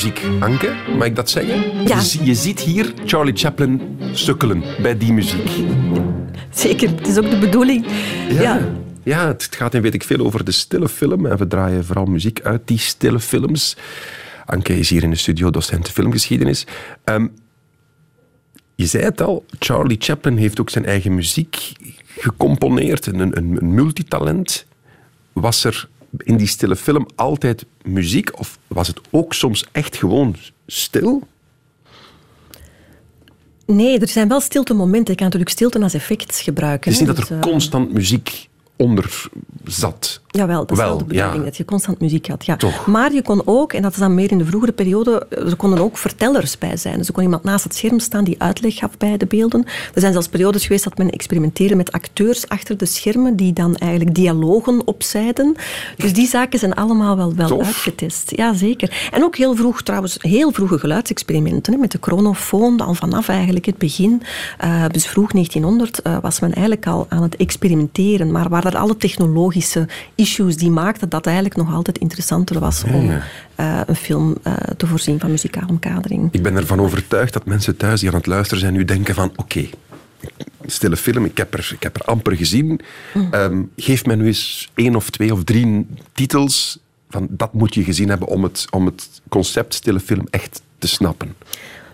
[0.04, 0.22] Muziek.
[0.40, 1.84] Anke, mag ik dat zeggen?
[1.88, 1.96] Ja.
[1.96, 5.50] Je, zie- je ziet hier Charlie Chaplin sukkelen bij die muziek.
[6.50, 7.86] Zeker, het is ook de bedoeling.
[8.30, 8.60] Ja.
[9.04, 11.26] Ja, het het gaat in weet ik veel over de stille film.
[11.26, 13.78] En we draaien vooral muziek uit die stille films.
[14.46, 16.66] Anke is hier in de studio, docent filmgeschiedenis.
[17.04, 17.28] Ehm,
[18.76, 21.72] je zei het al, Charlie Chaplin heeft ook zijn eigen muziek
[22.18, 23.06] gecomponeerd.
[23.06, 24.66] Een, een, een multitalent.
[25.34, 28.40] Was er in die stille film altijd muziek?
[28.40, 30.36] Of was het ook soms echt gewoon
[30.68, 31.28] stil?
[33.66, 35.12] Nee, er zijn wel stilte momenten.
[35.12, 36.92] Je kan natuurlijk stilte als effect gebruiken.
[36.92, 39.30] Het is niet dat er eh, constant muziek onder
[39.66, 40.22] zat.
[40.34, 41.44] Jawel, dat is Wel, wel de bedoeling, ja.
[41.44, 42.46] dat je constant muziek had.
[42.46, 42.56] Ja.
[42.56, 42.86] Toch.
[42.88, 45.80] Maar je kon ook, en dat is dan meer in de vroegere periode, er konden
[45.80, 46.98] ook vertellers bij zijn.
[46.98, 49.64] Dus er kon iemand naast het scherm staan die uitleg gaf bij de beelden.
[49.94, 53.76] Er zijn zelfs periodes geweest dat men experimenteerde met acteurs achter de schermen die dan
[53.76, 55.56] eigenlijk dialogen opzeiden.
[55.98, 57.66] Dus die zaken zijn allemaal wel, wel Tof.
[57.66, 58.32] uitgetest.
[58.36, 59.10] Ja, zeker.
[59.12, 61.74] En ook heel vroeg, trouwens, heel vroege geluidsexperimenten.
[61.74, 64.22] Hè, met de chronofoon, al vanaf eigenlijk het begin.
[64.58, 68.32] eh, dus vroeg 1900 eh, was men eigenlijk al aan het experimenteren.
[68.32, 69.88] Maar waar er alle technologische
[70.24, 73.10] issues die maakten dat eigenlijk nog altijd interessanter was om
[73.56, 76.30] eh, een film eh, te voorzien van muzikale omkadering.
[76.32, 79.32] Ik ben ervan overtuigd dat mensen thuis die aan het luisteren zijn nu denken van
[79.36, 79.70] oké,
[80.66, 82.80] stille film, ik heb er, ik heb er amper gezien.
[83.32, 87.84] Ehm, geef mij nu eens één of twee of drie titels van dat moet je
[87.84, 91.36] gezien hebben om het, om het concept stille film echt te snappen.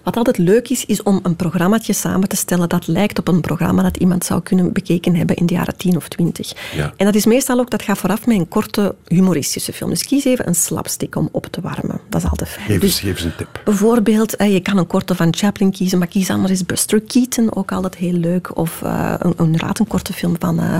[0.04, 3.41] Wat altijd leuk is, is om een programmaatje samen te stellen dat lijkt op een
[3.41, 6.54] programma dat iemand zou kunnen bekeken hebben in de jaren 10 of 20.
[6.76, 6.93] Ja.
[6.97, 9.89] En dat is meestal ook, dat gaat vooraf met een korte humoristische film.
[9.89, 12.00] Dus kies even een slapstick om op te warmen.
[12.10, 12.66] Dat is altijd fijn.
[12.68, 13.62] Geef, Dus eens, geef eens een tip.
[13.66, 17.56] Bijvoorbeeld, eh, je kan een korte van Chaplin kiezen, maar kies anders eens Buster Keaton,
[17.56, 18.58] ook altijd heel leuk.
[18.58, 20.78] Of eh, een, een, inderdaad een korte film van eh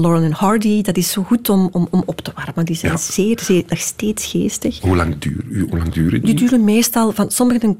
[0.00, 0.82] Lauren en Hardy.
[0.82, 2.64] Dat is zo goed om, om, om op te warmen.
[2.64, 2.98] Die zijn Ja.
[2.98, 4.80] zeer, zeer, nog steeds geestig.
[4.80, 6.34] Hoe lang, duur, hoe lang duren Die die?
[6.34, 7.78] duren meestal van sommigen een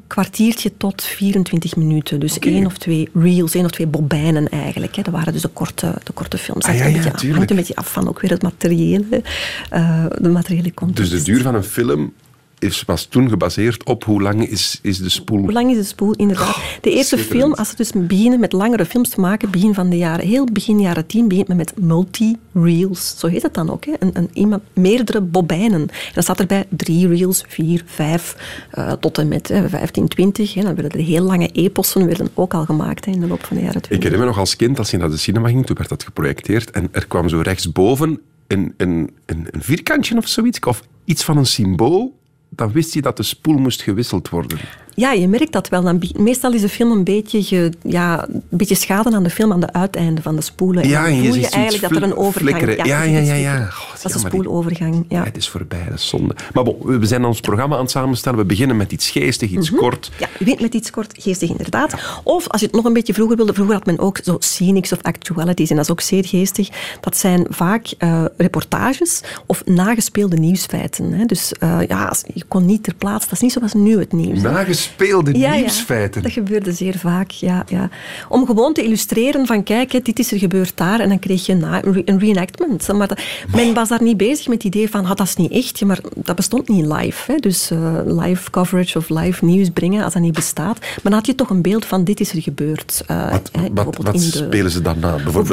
[0.51, 2.21] kwartiertje tot 24 minuten.
[2.21, 4.97] Dus één of twee reels, één of twee bobijnen eigenlijk.
[4.97, 5.03] Hè.
[5.03, 6.65] Dat waren dus de korte, de korte films.
[6.65, 7.37] Ah, ja, hangt ja, een beetje, tuurlijk.
[7.37, 9.23] hangt een beetje af van ook weer het materiële,
[9.71, 11.11] eh, de materiële context.
[11.11, 12.13] Dus de duur van een film
[12.59, 15.41] is, was toen gebaseerd op hoe lang is, is de spoel.
[15.41, 16.13] Hoe lang is de spoel?
[16.13, 16.57] Inderdaad.
[16.81, 19.97] De eerste film, als ze dus beginnen met langere films te maken, begin van de
[19.97, 23.15] jaren, heel begin jaren tien, begint men met multi-reels.
[23.19, 23.85] Zo heet het dan ook.
[23.85, 23.93] Hè?
[23.99, 25.81] Een, een, iemand, meerdere bobijnen.
[25.81, 28.37] En dan staat erbij drie reels, vier, vijf,
[28.71, 30.55] eh, tot en met hè, 15, 20.
[30.55, 30.63] Hè.
[30.63, 33.57] Dan werden er heel lange epossen werden ook al gemaakt hè, in de loop van
[33.57, 34.03] de jaren Ik twintig.
[34.05, 36.71] herinner me nog als kind, als je naar de cinema ging, toen werd dat geprojecteerd
[36.71, 41.37] en er kwam zo rechtsboven een, een, een, een vierkantje of zoiets, of iets van
[41.37, 42.17] een symbool.
[42.49, 44.59] Dan wist je dat de spoel moest gewisseld worden.
[44.99, 45.83] Ja, je merkt dat wel.
[45.83, 49.53] Dan, meestal is de film een beetje, ge- ja, een beetje schade aan de film
[49.53, 50.83] aan de uiteinden van de spoelen.
[50.83, 52.87] En Ja, en je voel je eigenlijk dat er een overgang flikkeren.
[52.87, 53.59] Ja, ja, ja, ja.
[54.03, 55.05] dat is een spoelovergang.
[55.09, 55.25] Ja.
[55.25, 56.35] Het is voorbij, dat is zonde.
[56.53, 58.39] Maar bon, we zijn ons programma aan het samenstellen.
[58.39, 60.11] We beginnen met iets geestig, iets kort.
[60.19, 61.95] Ja, je begint met iets kort geestig inderdaad.
[62.25, 64.93] Of als je het nog een beetje vroeger wilde, vroeger had men ook zo scenics
[64.93, 66.69] of actualities en dat is ook zeer geestig.
[67.01, 71.13] Dat zijn vaak eh, reportages of nagespeelde nieuwsfeiten.
[71.13, 71.25] Hè.
[71.25, 74.41] Dus eh, ja, je kon niet ter plaatse, dat is niet zoals nu het nieuws.
[74.43, 74.87] Nagespeelde
[75.39, 76.23] Ja, ja, nieuwsfeiten.
[76.23, 77.89] dat gebeurde zeer vaak, ja, ja.
[78.29, 81.01] Om gewoon te illustreren van, kijk, hè, dit is er gebeurd daar.
[81.01, 82.93] En dan kreeg je na, een, re- een reenactment.
[82.93, 83.21] Maar dat-
[83.55, 85.85] men was daar niet bezig met het idee van, ah, dat is niet echt.
[85.85, 87.33] Maar dat bestond niet live.
[87.33, 87.39] Hè.
[87.39, 90.79] Dus eh, live coverage of live nieuws brengen, als dat niet bestaat.
[90.81, 93.03] Maar dan had je toch een beeld van, dit is er gebeurd.
[93.07, 95.15] Eh, Wat, hè, wat, bijvoorbeeld wat in de- spelen ze dan na?
[95.23, 95.47] Bijvoorbeeld,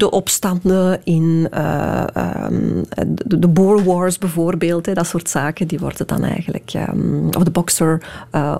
[0.00, 5.78] de opstanden in eh, ehm, de, de Boer Wars bijvoorbeeld, hè, dat soort zaken, die
[5.78, 6.70] worden dan eigenlijk...
[6.74, 7.50] ehm, of de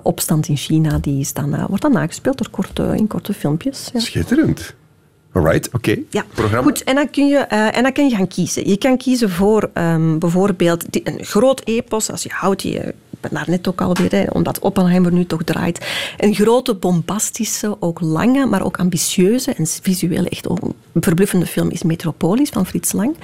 [0.03, 3.89] Boxer-opstand in China, die is dan, eh, wordt dan nagespeeld door korte, in korte filmpjes.
[3.93, 3.99] Ja.
[3.99, 4.73] Schitterend.
[5.31, 5.95] Alright, oké.
[6.09, 6.63] Ja, Programma.
[6.63, 6.83] goed.
[6.83, 8.69] En dan, kun je, eh, en dan kun je gaan kiezen.
[8.69, 12.93] Je kan kiezen voor ehm, bijvoorbeeld die- een groot epos, als je houdt, je,
[13.23, 15.85] ben daar net ook alweer, hè, omdat Oppenheimer nu toch draait.
[16.17, 21.69] Een grote, bombastische, ook lange, maar ook ambitieuze en visueel echt ook een verbluffende film
[21.69, 23.15] is Metropolis van Frits Lang.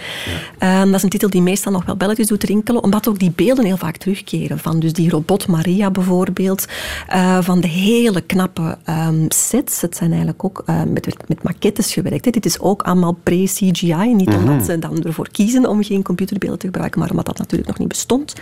[0.57, 3.31] Ehm, dat is een titel die meestal nog wel belletjes doet rinkelen, omdat ook die
[3.35, 4.59] beelden heel vaak terugkeren.
[4.59, 6.65] Van dus die robot Maria bijvoorbeeld,
[7.07, 9.81] eh, van de hele knappe ehm, sets.
[9.81, 12.25] Het zijn eigenlijk ook eh, met, met maquettes gewerkt.
[12.25, 12.31] Hè.
[12.31, 14.13] Dit is ook allemaal pre-CGI.
[14.13, 17.69] Niet omdat ze dan ervoor kiezen om geen computerbeelden te gebruiken, maar omdat dat natuurlijk
[17.69, 18.33] nog niet bestond.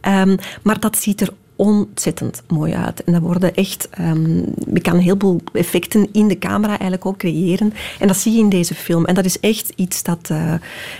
[0.00, 3.04] Ehm, maar dat ziet er ontzettend mooi uit.
[3.04, 3.88] En dat worden echt...
[3.90, 4.36] ehm
[4.72, 7.72] je kan een heleboel effecten in de camera eigenlijk ook creëren.
[7.98, 9.04] En dat zie je in deze film.
[9.04, 10.54] En dat is echt iets dat, eh,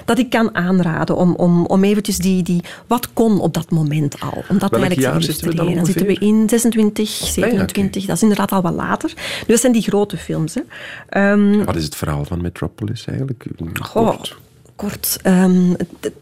[0.04, 1.16] dat ik kan aanraden.
[1.16, 2.62] Om, om, om eventjes die, die...
[2.86, 4.44] Wat kon op dat moment al?
[4.48, 8.06] Om dat Welk eigenlijk jaar te zitten we dan zitten we in 26, 27.
[8.06, 9.12] Dat is inderdaad al wat later.
[9.14, 10.54] Dus dat zijn die grote films.
[10.54, 10.60] Hè.
[11.08, 13.46] Ehm, Wat is het verhaal van Metropolis eigenlijk?
[13.80, 14.36] Goh, Kort.
[14.76, 15.18] kort.
[15.22, 16.12] het-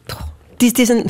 [0.57, 1.07] het- is, het is een...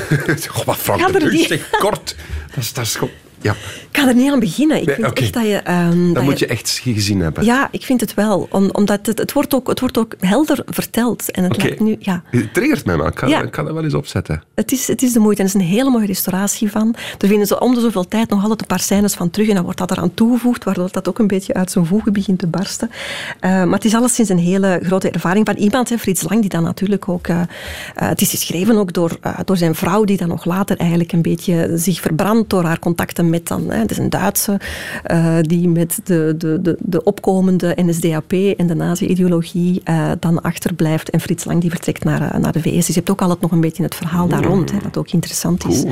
[0.64, 2.16] Wat Frank de kort.
[2.54, 2.98] Dat is, dat is.
[3.42, 3.52] Ja,
[3.90, 4.76] Ik ga er niet aan beginnen.
[4.80, 5.56] Ik Nee, vind echt dat je...
[5.56, 7.44] ehm, dat moet je echt gezien hebben.
[7.44, 8.46] Ja, ik vind het wel.
[8.50, 11.30] Om, omdat het, het, wordt ook, het wordt ook helder verteld.
[11.30, 11.96] En het lijkt nu...
[11.98, 13.42] Ja, Het triggert mij, maar ik kan, Ja.
[13.42, 14.42] ik kan dat wel eens opzetten.
[14.54, 15.42] Het is, het is de moeite.
[15.42, 16.94] En er is een hele mooie restauratie van.
[17.18, 19.48] Er vinden ze om de zoveel tijd nog altijd een paar scènes van terug.
[19.48, 22.38] En dan wordt dat eraan toegevoegd, waardoor dat ook een beetje uit zijn voegen begint
[22.38, 22.90] te barsten.
[23.40, 26.50] Eh, maar het is alleszins een hele grote ervaring van iemand, hè, Frits Lang, die
[26.50, 27.26] dan natuurlijk ook...
[27.26, 27.46] eh, eh,
[27.94, 31.70] het is geschreven ook door, door zijn vrouw, die dan nog later eigenlijk een beetje
[31.74, 33.72] zich verbrandt door haar contacten met dan...
[33.72, 34.60] Is een Duitse
[35.02, 41.10] eh, die met de, de, de, de opkomende NSDAP en de nazi-ideologie eh, dan achterblijft.
[41.10, 42.74] En Frits Lang die vertrekt naar, eh, naar de VS.
[42.74, 45.10] Dus je hebt ook altijd nog een beetje het verhaal daar rond, hè, dat ook
[45.10, 45.84] interessant is.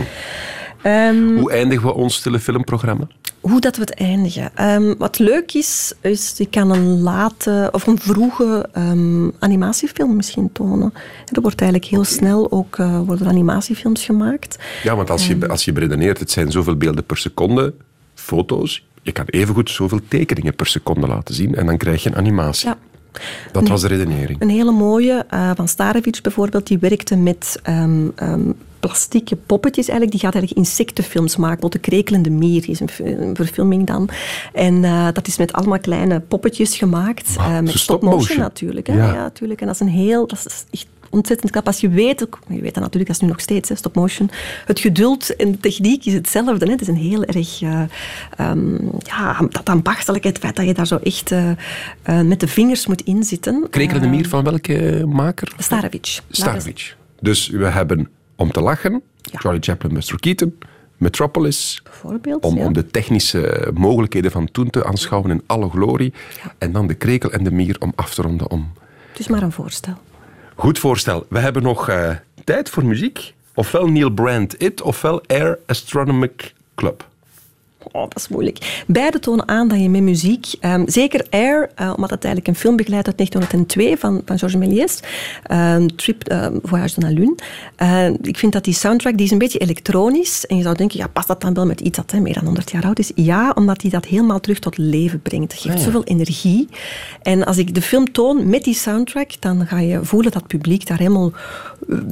[0.82, 3.06] Ehm, Hoe eindigen we ons stille filmprogramma?
[3.40, 4.50] hoe dat we het eindigen.
[4.54, 10.52] Ehm, wat leuk is, is je kan een late of een vroege ehm, animatiefilm misschien
[10.52, 10.92] tonen.
[11.32, 14.58] Er wordt eigenlijk heel snel ook eh, worden animatiefilms gemaakt.
[14.82, 17.74] Ja, want als je, als je beredeneert, het zijn zoveel beelden per seconde,
[18.14, 18.84] foto's.
[19.02, 22.68] Je kan evengoed zoveel tekeningen per seconde laten zien en dan krijg je een animatie.
[22.68, 22.78] Ja.
[23.52, 24.40] Dat was de redenering.
[24.40, 27.60] Een hele mooie eh, van Starevich bijvoorbeeld, die werkte met
[28.80, 30.10] plastieke poppetjes eigenlijk.
[30.10, 31.70] Die gaat eigenlijk insectenfilms maken.
[31.70, 34.08] De krekelende mier is een, verfilming dan.
[34.52, 37.34] En eh, dat is met allemaal kleine poppetjes gemaakt.
[37.34, 38.86] Wauw, eh, met stop-motion natuurlijk.
[38.86, 38.96] Hè?
[38.96, 39.06] Ja.
[39.06, 39.14] Ja.
[39.14, 39.60] natuurlijk.
[39.60, 40.26] En dat is een heel...
[40.26, 41.66] Dat is echt ontzettend knap.
[41.66, 44.30] Als je weet, je weet dat natuurlijk, dat is nu nog steeds, hè, stop-motion.
[44.66, 46.64] Het geduld en de techniek is hetzelfde.
[46.64, 46.72] Hè?
[46.72, 47.62] Het is een heel erg...
[47.62, 51.30] ehm, ja, dat ambachtelijkheid, het feit dat je daar zo echt
[52.24, 53.66] met de vingers moet inzitten.
[53.70, 55.52] Krekelende mier van welke maker?
[55.58, 56.22] Starevich.
[56.30, 56.96] Starvich.
[57.20, 58.08] Dus we hebben
[58.40, 60.58] Om te lachen, Charlie Chaplin, Buster Keaton,
[60.96, 62.44] Metropolis, Bijvoorbeeld.
[62.44, 62.64] om, ja.
[62.64, 66.12] om de technische mogelijkheden van toen te aanschouwen in alle glorie.
[66.58, 68.72] En dan de krekel en de mier om af te ronden om.
[69.10, 69.94] Het is maar een voorstel.
[70.54, 71.26] Goed voorstel.
[71.28, 72.10] We hebben nog eh,
[72.44, 73.34] tijd voor muziek.
[73.54, 77.08] Ofwel Neil Brand It, ofwel Air Astronomic Club.
[77.92, 78.84] Oh, dat is moeilijk.
[78.86, 82.60] Beide tonen aan dat je met muziek, ehm, zeker Air, eh, omdat het eigenlijk een
[82.60, 85.00] film begeleidt uit 1902 van, van Georges Méliès,
[85.42, 87.34] ehm, Trip ehm, Voyage de la Lune.
[87.76, 90.46] Eh, ik vind dat die soundtrack, die is een beetje elektronisch.
[90.46, 92.44] En je zou denken, ja, past dat dan wel met iets dat hè, meer dan
[92.44, 93.12] 100 jaar oud is?
[93.14, 95.52] Ja, omdat hij dat helemaal terug tot leven brengt.
[95.52, 96.68] Het geeft zoveel energie.
[97.22, 100.50] En als ik de film toon met die soundtrack, dan ga je voelen dat het
[100.50, 101.32] publiek daar helemaal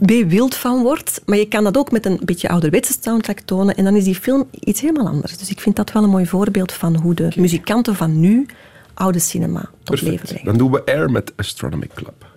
[0.07, 1.23] eh, wild van wordt.
[1.27, 3.77] Maar je kan dat ook met een beetje ouderwetse soundtrack tonen.
[3.77, 5.39] En dan is die film iets helemaal anders.
[5.39, 8.47] Dus ik vind dat wel een mooi voorbeeld van hoe de muzikanten van nu
[8.95, 10.45] oude cinema tot leven brengen.
[10.45, 12.28] Dan doen we Air met Astronomic Club.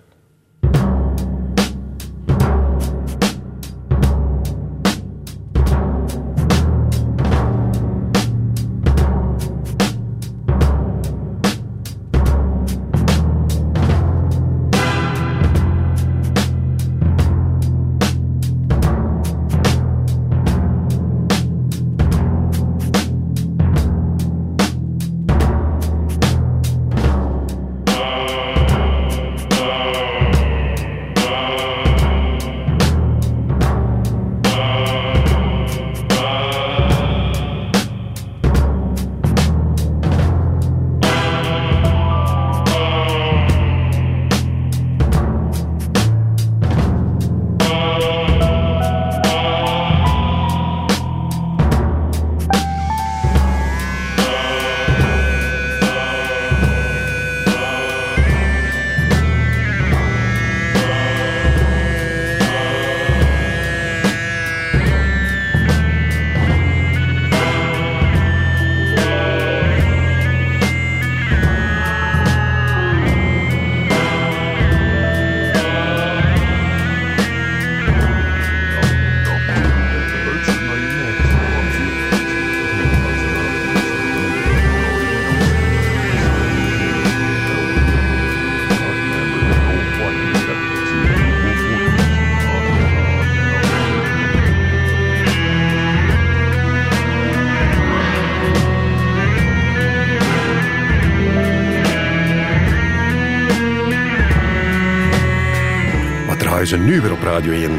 [106.72, 107.70] Ze nu weer op Radio 1?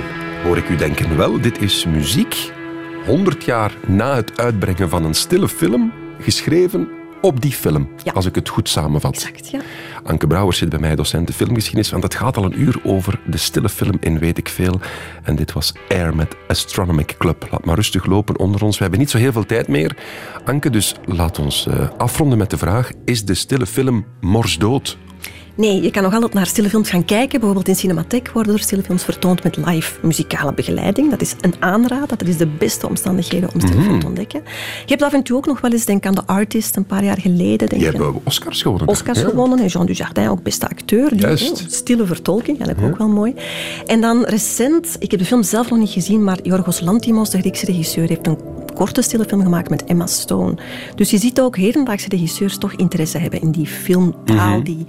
[0.44, 2.52] Hoor ik u denken, wel, dit is muziek.
[3.06, 6.88] 100 jaar na het uitbrengen van een stille film, geschreven
[7.22, 8.12] op die film, Ja.
[8.12, 9.14] als ik het goed samenvat.
[9.14, 9.60] Exact, ja.
[10.04, 13.20] Anke Brouwers zit bij mij, docent de filmgeschiedenis, want het gaat al een uur over
[13.26, 14.80] de stille film in Weet ik Veel.
[15.24, 17.48] En dit was Air met Astronomic Club.
[17.52, 18.76] Laat maar rustig lopen onder ons.
[18.76, 19.98] We hebben niet zo heel veel tijd meer.
[20.46, 24.98] Anke, dus laat ons eh, afronden met de vraag, is de stille film morsdood?
[25.56, 27.32] Nee, je kan nog altijd naar stille films gaan kijken.
[27.40, 31.10] Bijvoorbeeld in Cinematheek worden er stille films vertoond met live muzikale begeleiding.
[31.10, 32.18] Dat is een aanrader.
[32.18, 34.42] Dat is de beste omstandigheden om stille film te ontdekken.
[34.86, 37.04] Je hebt af en toe ook nog wel eens, denk aan The Artist, een paar
[37.04, 37.58] jaar geleden.
[37.58, 38.88] Denk Die ik, hebben Oscars gewonnen.
[38.88, 39.28] Oscars Ja.
[39.30, 41.18] gewonnen en Jean Dujardin ook beste acteur.
[41.18, 41.38] Die,
[41.68, 43.34] stille vertolking, eigenlijk ook wel mooi.
[43.86, 47.38] En dan recent, ik heb de film zelf nog niet gezien, maar Yorgos Lanthimos, de
[47.40, 48.38] Griekse regisseur, heeft een
[48.74, 50.56] korte stille film gemaakt met Emma Stone.
[50.96, 54.56] Dus je ziet ook hedendaagse regisseurs toch interesse hebben in die filmtaal.
[54.56, 54.64] Mhm.
[54.64, 54.86] Die,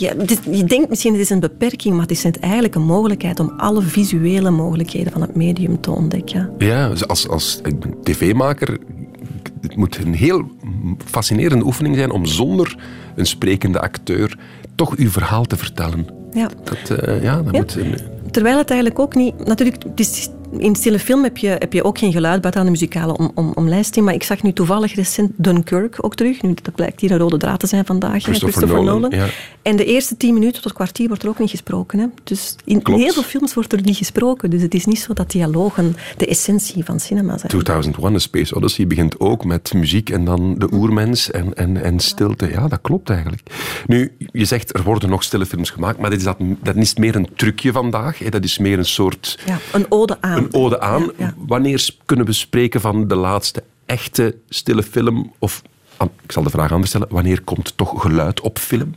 [0.00, 0.12] ja,
[0.50, 3.82] je denkt misschien het is een beperking, maar het is eigenlijk een mogelijkheid om alle
[3.82, 6.50] visuele mogelijkheden van het medium te ontdekken.
[6.58, 7.60] Ja, dus als, als
[8.02, 8.78] tv-maker,
[9.60, 10.42] het moet een heel
[11.04, 12.76] fascinerende oefening zijn om zonder
[13.14, 14.38] een sprekende acteur
[14.74, 16.06] toch uw verhaal te vertellen.
[16.32, 16.48] Ja.
[16.64, 17.60] Dat, eh, ja, dat Ja.
[17.60, 18.04] moet...
[18.30, 19.44] Terwijl het eigenlijk ook niet...
[19.46, 20.28] Natuurlijk, het is,
[20.58, 23.30] in stille film heb je, heb je ook geen geluid buiten aan de muzikale om,
[23.34, 24.04] om, omlijsting.
[24.04, 26.42] Maar ik zag nu toevallig recent Dunkirk ook terug.
[26.42, 28.24] Nu, dat blijkt hier een rode draad te zijn vandaag.
[28.24, 29.26] hè, Christopher Nolan, ja.
[29.62, 31.98] En de eerste tien minuten tot kwartier wordt er ook niet gesproken.
[31.98, 32.06] Hè.
[32.24, 33.00] Dus in, in Klopt.
[33.00, 34.50] heel veel films wordt er niet gesproken.
[34.50, 37.50] Dus het is niet zo dat dialogen de essentie van cinema zijn.
[37.50, 42.00] 2001 A Space Odyssey begint ook met muziek en dan de oermens en, en, en
[42.00, 42.50] stilte.
[42.50, 43.42] Ja, dat klopt eigenlijk.
[43.86, 46.94] Nu, je zegt er worden nog stille films gemaakt, maar dit is dat, dat is
[46.94, 48.18] meer een trucje vandaag.
[48.18, 48.28] Hè.
[48.28, 50.39] Dat is meer een soort Ja, een ode aan.
[50.40, 51.10] Een ode aan.
[51.36, 55.32] Wanneer kunnen we spreken van de laatste echte stille film?
[55.38, 55.62] Of,
[56.04, 58.94] ik zal de vraag anders stellen, wanneer komt toch geluid op film?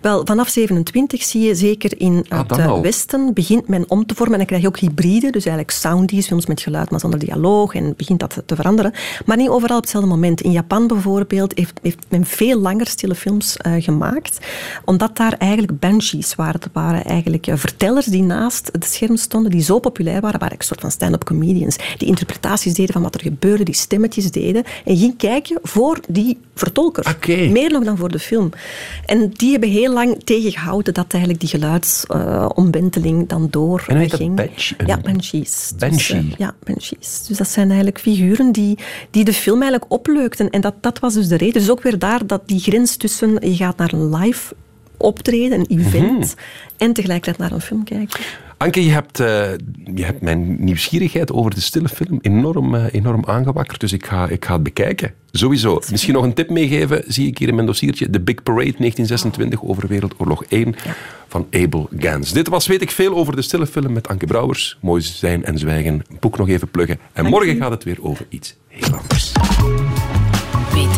[0.00, 2.82] Wel, vanaf 27 zie je zeker in Ah, het eh, al.
[2.82, 4.32] Westen begint men om te vormen.
[4.32, 7.74] En dan krijg je ook hybride, dus eigenlijk soundies, films met geluid, maar zonder dialoog.
[7.74, 8.92] En begint dat te veranderen.
[9.24, 10.40] Maar niet overal op hetzelfde moment.
[10.40, 14.38] In Japan bijvoorbeeld heeft, heeft men veel langer stille films eh, gemaakt.
[14.84, 16.60] Omdat daar eigenlijk banshees waren.
[16.60, 20.40] Dat waren eigenlijk eh, vertellers die naast het scherm stonden, die zo populair waren.
[20.40, 21.76] waren een soort van stand-up comedians.
[21.98, 24.64] Die interpretaties deden van wat er gebeurde, die stemmetjes deden.
[24.84, 27.16] En je ging kijken voor die vertolker.
[27.28, 28.50] Meer nog dan voor de film.
[29.06, 34.20] En die hebben heel lang tegengehouden dat eigenlijk die geluidsomwenteling dan door En heet dat
[34.20, 34.38] ging.
[34.38, 35.68] een- Ja, banshees.
[35.68, 36.16] Dus, Banshee?
[36.18, 37.22] eh, ja, banshees.
[37.28, 38.78] Dus dat zijn eigenlijk figuren die,
[39.10, 40.50] die de film eigenlijk opleukten.
[40.50, 41.60] En dat, dat was dus de reden.
[41.60, 44.54] Dus ook weer daar dat die grens tussen je gaat naar een live
[44.96, 46.28] optreden, een event, Mhm.
[46.76, 48.20] en tegelijkertijd naar een film kijken.
[48.58, 49.26] Anke, je hebt, eh,
[49.94, 54.28] je hebt mijn nieuwsgierigheid over de stille film enorm, eh, enorm aangewakkerd, dus ik ga,
[54.28, 55.12] ik ga het bekijken.
[55.30, 55.80] Sowieso.
[55.90, 58.10] Misschien nog een tip meegeven, zie ik hier in mijn dossiertje.
[58.10, 60.74] The Big Parade 1926 over Wereldoorlog 1
[61.28, 62.32] van Abel Gans.
[62.32, 64.78] Dit was Weet ik Veel over de stille film met Anke Brouwers.
[64.80, 66.02] Mooi zijn en zwijgen.
[66.20, 66.98] Boek nog even pluggen.
[67.12, 69.32] En morgen gaat het weer over iets heel anders.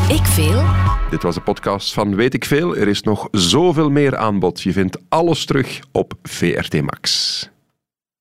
[0.08, 0.62] Ik veel?
[1.10, 2.76] Dit was de podcast van Weet ik Veel.
[2.76, 4.62] Er is nog zoveel meer aanbod.
[4.62, 7.50] Je vindt alles terug op VRT Max.